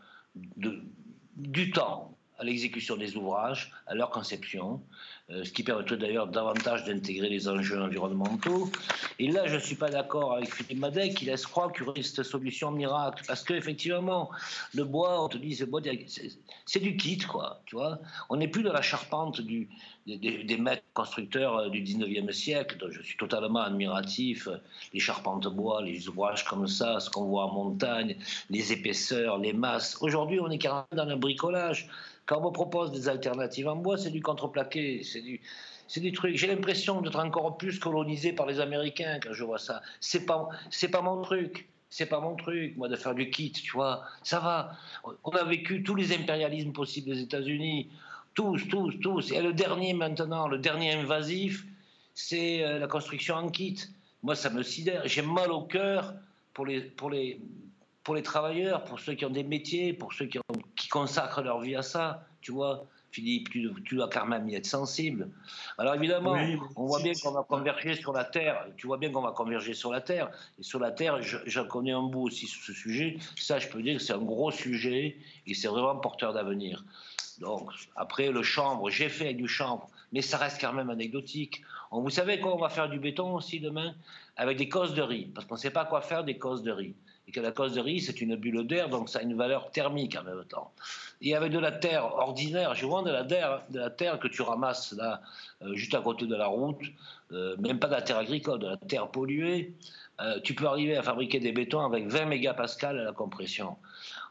[1.36, 4.82] du temps à l'exécution des ouvrages, à leur conception,
[5.30, 8.70] euh, ce qui permettrait d'ailleurs davantage d'intégrer les enjeux environnementaux.
[9.18, 11.88] Et là, je ne suis pas d'accord avec Philippe Madet qui laisse croire qu'il y
[11.88, 14.30] aurait cette solution miracle, parce qu'effectivement,
[14.74, 15.58] le bois, on te dit,
[16.66, 17.98] c'est du kit, quoi, tu vois.
[18.28, 19.68] On n'est plus dans la charpente du,
[20.06, 24.48] des, maîtres constructeurs euh, du 19e siècle, dont je suis totalement admiratif,
[24.92, 28.16] les charpentes bois, les ouvrages comme ça, ce qu'on voit en montagne,
[28.50, 29.98] les épaisseurs, les masses.
[30.00, 31.88] Aujourd'hui, on est carrément dans le bricolage.
[32.26, 35.40] Quand on me propose des alternatives en bois, c'est du contreplaqué, c'est du,
[35.86, 36.36] c'est du truc.
[36.36, 39.80] J'ai l'impression d'être encore plus colonisé par les Américains quand je vois ça.
[40.00, 41.68] C'est pas, c'est pas mon truc.
[41.88, 44.02] C'est pas mon truc, moi, de faire du kit, tu vois.
[44.24, 44.72] Ça va.
[45.22, 47.88] On a vécu tous les impérialismes possibles des États-Unis.
[48.34, 49.30] Tous, tous, tous.
[49.30, 51.64] Et le dernier maintenant, le dernier invasif,
[52.12, 53.76] c'est euh, la construction en kit.
[54.24, 55.02] Moi, ça me sidère.
[55.06, 56.14] J'ai mal au cœur
[56.52, 57.40] pour les, pour les,
[58.06, 60.38] pour les travailleurs, pour ceux qui ont des métiers, pour ceux qui,
[60.76, 62.86] qui consacrent leur vie à ça, tu vois.
[63.10, 65.28] Philippe, tu, dois quand même y être sensible.
[65.76, 66.36] Alors évidemment,
[66.76, 68.64] on voit bien qu'on va converger sur la Terre.
[68.76, 70.30] Tu vois bien qu'on va converger sur la Terre.
[70.56, 73.16] Et sur la Terre, j'en connais un bout aussi sur ce sujet.
[73.36, 76.84] Ça, je peux dire que c'est un gros sujet et c'est vraiment porteur d'avenir.
[77.40, 81.64] Donc, après, le chanvre, j'ai fait du chanvre, mais ça reste quand même anecdotique.
[81.90, 83.96] vous savez quoi, on va faire du béton aussi demain
[84.36, 86.70] Avec des causes de riz, parce qu'on ne sait pas quoi faire des causes de
[86.70, 86.94] riz
[87.28, 89.70] et que la cause de riz, c'est une bulle d'air, donc ça a une valeur
[89.70, 90.72] thermique en même temps.
[91.20, 94.28] Et avec de la terre ordinaire, je vois de la terre, de la terre que
[94.28, 95.22] tu ramasses là,
[95.62, 96.80] euh, juste à côté de la route,
[97.32, 99.74] euh, même pas de la terre agricole, de la terre polluée,
[100.20, 103.76] euh, tu peux arriver à fabriquer des bétons avec 20 mégapascales à la compression.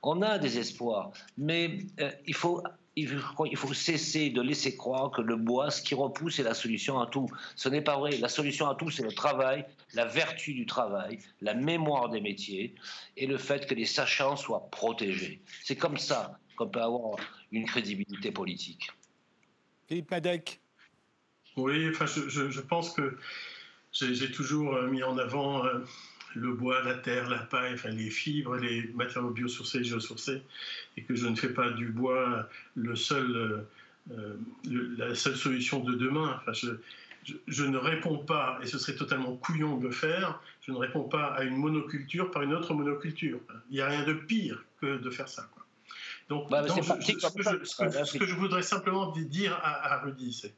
[0.02, 1.80] On a des espoirs, mais
[2.26, 2.64] il faut
[2.96, 7.00] il faut cesser de laisser croire que le bois, ce qui repousse, est la solution
[7.00, 7.30] à tout.
[7.56, 8.18] Ce n'est pas vrai.
[8.18, 12.74] La solution à tout, c'est le travail, la vertu du travail, la mémoire des métiers
[13.18, 15.42] et le fait que les sachants soient protégés.
[15.64, 17.18] C'est comme ça qu'on peut avoir
[17.52, 18.90] une crédibilité politique.
[19.88, 20.62] Philippe Madec.
[21.58, 23.18] Oui, enfin, je, pense que
[23.92, 25.80] j'ai toujours euh, mis en avant euh,
[26.36, 30.42] le bois, la terre, la paille, enfin les fibres, les matériaux biosourcés et géosourcés,
[30.98, 33.66] et que je ne fais pas du bois le seul,
[34.12, 36.40] euh, la seule solution de demain.
[36.42, 36.72] Enfin, je,
[37.48, 41.04] je, ne réponds pas, et ce serait totalement couillon de le faire, je ne réponds
[41.04, 43.40] pas à une monoculture par une autre monoculture.
[43.70, 45.50] Il n'y a rien de pire que de faire ça.
[46.28, 50.56] Donc, ce, que, je voudrais simplement dire à, à Rudy, c'est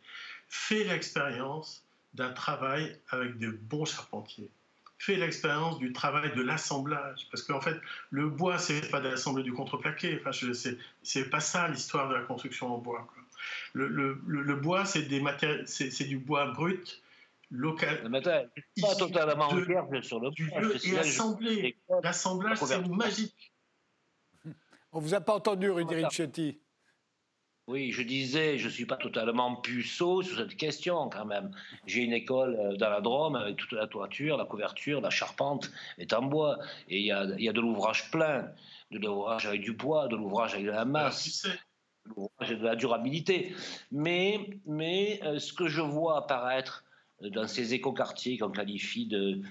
[0.48, 4.50] fais l'expérience d'un travail avec de bons charpentiers
[4.98, 7.28] fait l'expérience du travail de l'assemblage.
[7.32, 7.78] Parce qu'en fait,
[8.10, 10.20] le bois, c'est pas d'assembler du contreplaqué.
[10.20, 10.32] Enfin,
[11.04, 13.08] c'est pas ça l'histoire de la construction en bois.
[13.74, 15.24] Le, le, le, bois, c'est des
[15.66, 17.02] c'est du bois brut,
[17.52, 18.10] local.
[18.82, 20.76] pas totalement de, sur le bois.
[20.84, 21.78] Et assemblé.
[22.02, 23.54] L'assemblage, c'est magique.
[24.92, 26.60] On vous a pas entendu, Rudy Ricciotti.
[27.68, 31.52] Oui, je disais, je ne suis pas totalement puceau sur cette question quand même.
[31.86, 35.70] J'ai une école euh, dans la Drôme avec toute la toiture, la couverture, la charpente
[35.98, 36.60] est en bois.
[36.88, 38.50] Et il y a, y a, de l'ouvrage plein,
[38.92, 41.44] de l'ouvrage avec du poids, de l'ouvrage avec de la masse,
[42.06, 43.54] de l'ouvrage avec de la durabilité.
[43.92, 46.86] Mais, mais euh, ce que je vois apparaître
[47.22, 49.42] dans ces écoquartiers qu'on qualifie de,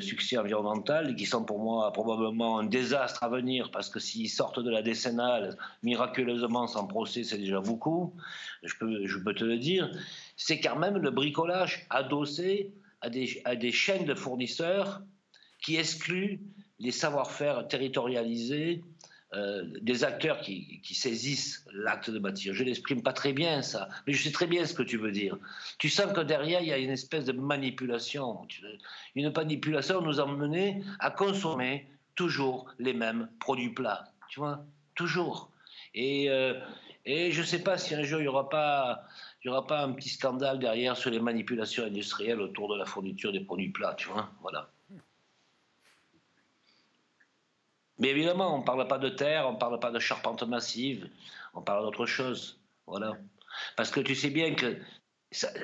[0.00, 4.60] succès environnemental, qui sont pour moi probablement un désastre à venir, parce que s'ils sortent
[4.60, 8.14] de la décennale miraculeusement sans procès, c'est déjà beaucoup,
[8.62, 9.90] je peux, je peux te le dire,
[10.36, 15.02] c'est quand même le bricolage adossé à des, à des chaînes de fournisseurs
[15.62, 16.40] qui excluent
[16.78, 18.84] les savoir-faire territorialisés
[19.36, 22.54] euh, des acteurs qui, saisissent l'acte de bâtir.
[22.54, 25.12] Je l'exprime pas très bien ça, mais je sais très bien ce que tu veux
[25.12, 25.36] dire.
[25.78, 28.46] Tu sens que derrière il y a une espèce de manipulation,
[29.14, 34.64] une manipulation nous emmener à consommer toujours les mêmes produits plats, tu vois,
[34.94, 35.50] toujours.
[35.92, 36.58] Et, euh,
[37.04, 39.04] je ne sais pas si un jour il n'y aura pas
[39.44, 42.86] il y aura pas un petit scandale derrière sur les manipulations industrielles autour de la
[42.86, 44.70] fourniture des produits plats, tu vois, voilà.
[47.98, 51.08] Mais évidemment, on ne parle pas de terre, on ne parle pas de charpente massive,
[51.54, 52.60] on parle d'autre chose.
[52.86, 53.16] Voilà.
[53.76, 54.78] Parce que tu sais bien que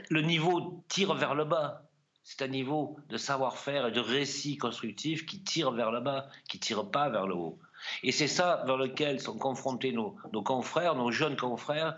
[0.08, 1.88] le niveau tire vers le bas.
[2.24, 6.60] C'est un niveau de savoir-faire et de récit constructif qui tire vers le bas, qui
[6.60, 7.58] tire pas vers le haut.
[8.04, 11.96] Et c'est ça vers lequel sont confrontés nos confrères, nos jeunes confrères,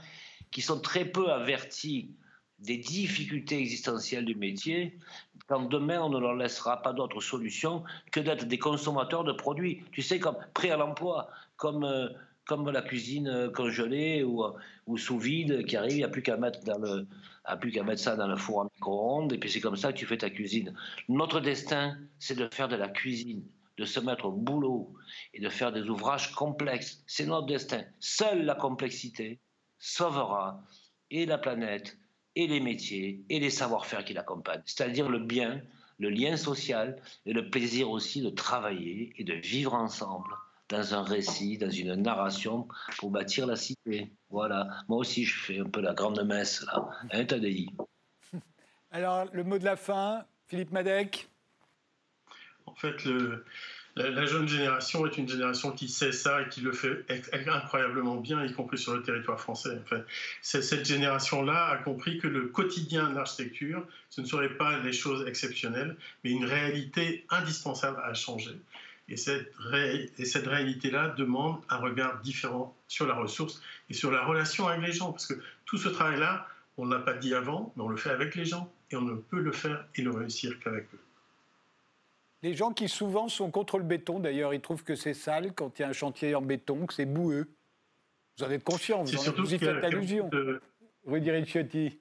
[0.51, 2.11] qui sont très peu avertis
[2.59, 4.99] des difficultés existentielles du métier,
[5.49, 9.83] quand demain on ne leur laissera pas d'autre solution que d'être des consommateurs de produits,
[9.93, 12.09] tu sais, comme prêts à l'emploi, comme, euh,
[12.47, 14.45] comme la cuisine euh, congelée ou,
[14.87, 17.07] ou sous vide qui arrive, il n'y a plus qu'à mettre, dans le,
[17.61, 19.99] plus qu'à mettre ça dans le four à micro-ondes, et puis c'est comme ça que
[19.99, 20.75] tu fais ta cuisine.
[21.09, 23.45] Notre destin, c'est de faire de la cuisine
[23.77, 24.95] de se mettre au boulot
[25.33, 27.03] et de faire des ouvrages complexes.
[27.07, 27.83] C'est notre destin.
[27.99, 29.41] Seule la complexité
[29.79, 30.63] sauvera
[31.11, 31.99] et la planète,
[32.37, 34.63] et les métiers, et les savoir-faire qui l'accompagnent.
[34.65, 35.63] C'est-à-dire le bien,
[35.99, 40.35] le lien social, et le plaisir aussi de travailler et de vivre ensemble
[40.69, 42.67] dans un récit, dans une narration
[42.99, 44.11] pour bâtir la cité.
[44.31, 44.69] Voilà.
[44.89, 46.89] Moi aussi, je fais un peu la grande messe, là.
[47.13, 47.67] Hein, Tadei?
[48.91, 51.29] Alors, le mot de la fin, Philippe Madec?
[52.67, 53.45] En fait, le,
[53.97, 57.05] la, jeune génération est une génération qui sait ça et qui le fait
[57.47, 59.81] incroyablement bien, y compris sur le territoire français.
[59.85, 60.03] Enfin,
[60.43, 65.27] cette génération-là a compris que le quotidien de l'architecture, ce ne serait pas des choses
[65.29, 68.59] exceptionnelles, mais une réalité indispensable à changer.
[69.09, 69.53] Et cette,
[70.19, 74.85] et cette réalité-là demande un regard différent sur la ressource et sur la relation avec
[74.85, 75.13] les gens.
[75.13, 75.35] Parce que
[75.67, 78.47] tout ce travail-là, on ne l'a pas dit avant, mais on le fait avec les
[78.47, 78.73] gens.
[78.91, 81.01] Et on ne peut le faire et le réussir qu'avec eux.
[82.45, 85.79] Les gens qui souvent sont contre le béton, d'ailleurs, ils trouvent que c'est sale quand
[85.79, 87.57] il y a un chantier en béton, que c'est boueux.
[88.37, 90.29] Vous en êtes conscient, vous, en, vous y faites allusion.
[91.07, 92.01] Rudy Ricciotti.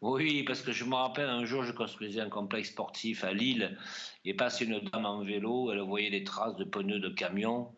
[0.00, 3.76] Oui, parce que je me rappelle un jour, je construisais un complexe sportif à Lille
[4.24, 7.74] et passe une dame en vélo, elle voyait des traces de pneus de camion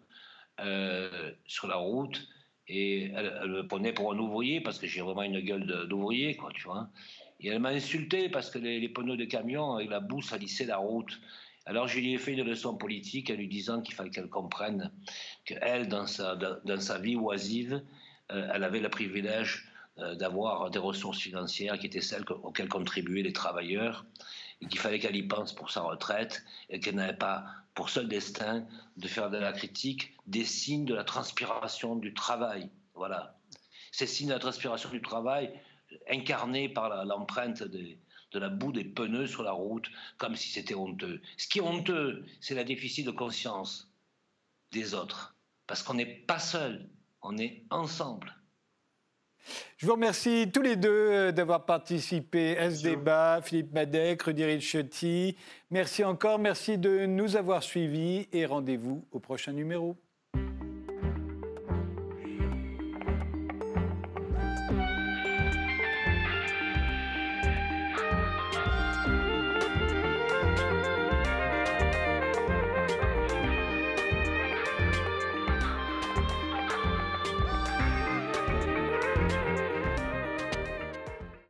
[0.61, 2.25] euh, sur la route
[2.69, 6.53] et elle, me prenait pour un ouvrier parce que j'ai vraiment une gueule d'ouvrier, quoi,
[6.55, 6.89] tu vois.
[7.43, 10.77] Et elle m'a insulté parce que les, pneus de camion avec la boue salissaient la
[10.77, 11.21] route.
[11.67, 14.93] Alors je lui ai fait une leçon politique en lui disant qu'il fallait qu'elle comprenne
[15.45, 17.83] qu'elle, dans sa, dans sa vie oisive,
[18.33, 19.69] euh, elle avait le privilège
[19.99, 24.07] euh, d'avoir des ressources financières qui étaient celles auxquelles contribuaient les travailleurs,
[24.61, 28.09] et qu'il fallait qu'elle y pense pour sa retraite, et qu'elle n'avait pas pour seul
[28.09, 28.65] destin
[28.97, 32.71] de faire de la critique des signes de la transpiration du travail.
[32.95, 33.39] Voilà.
[33.91, 35.53] Ces signes de la transpiration du travail,
[36.11, 37.97] incarnés par l'empreinte de,
[38.33, 41.21] de la boue des pneus sur la route, comme si c'était honteux.
[41.37, 43.91] Ce qui est honteux, c'est la déficit de conscience
[44.73, 45.37] des autres.
[45.67, 46.89] Parce qu'on n'est pas seul,
[47.23, 48.35] on est ensemble.
[49.77, 53.41] Je vous remercie tous les deux euh, d'avoir participé à ce débat.
[53.43, 55.37] Philippe Madec, Rudy Ricciotti.
[55.71, 59.97] Merci encore, merci de nous avoir suivis et rendez-vous au prochain numéro.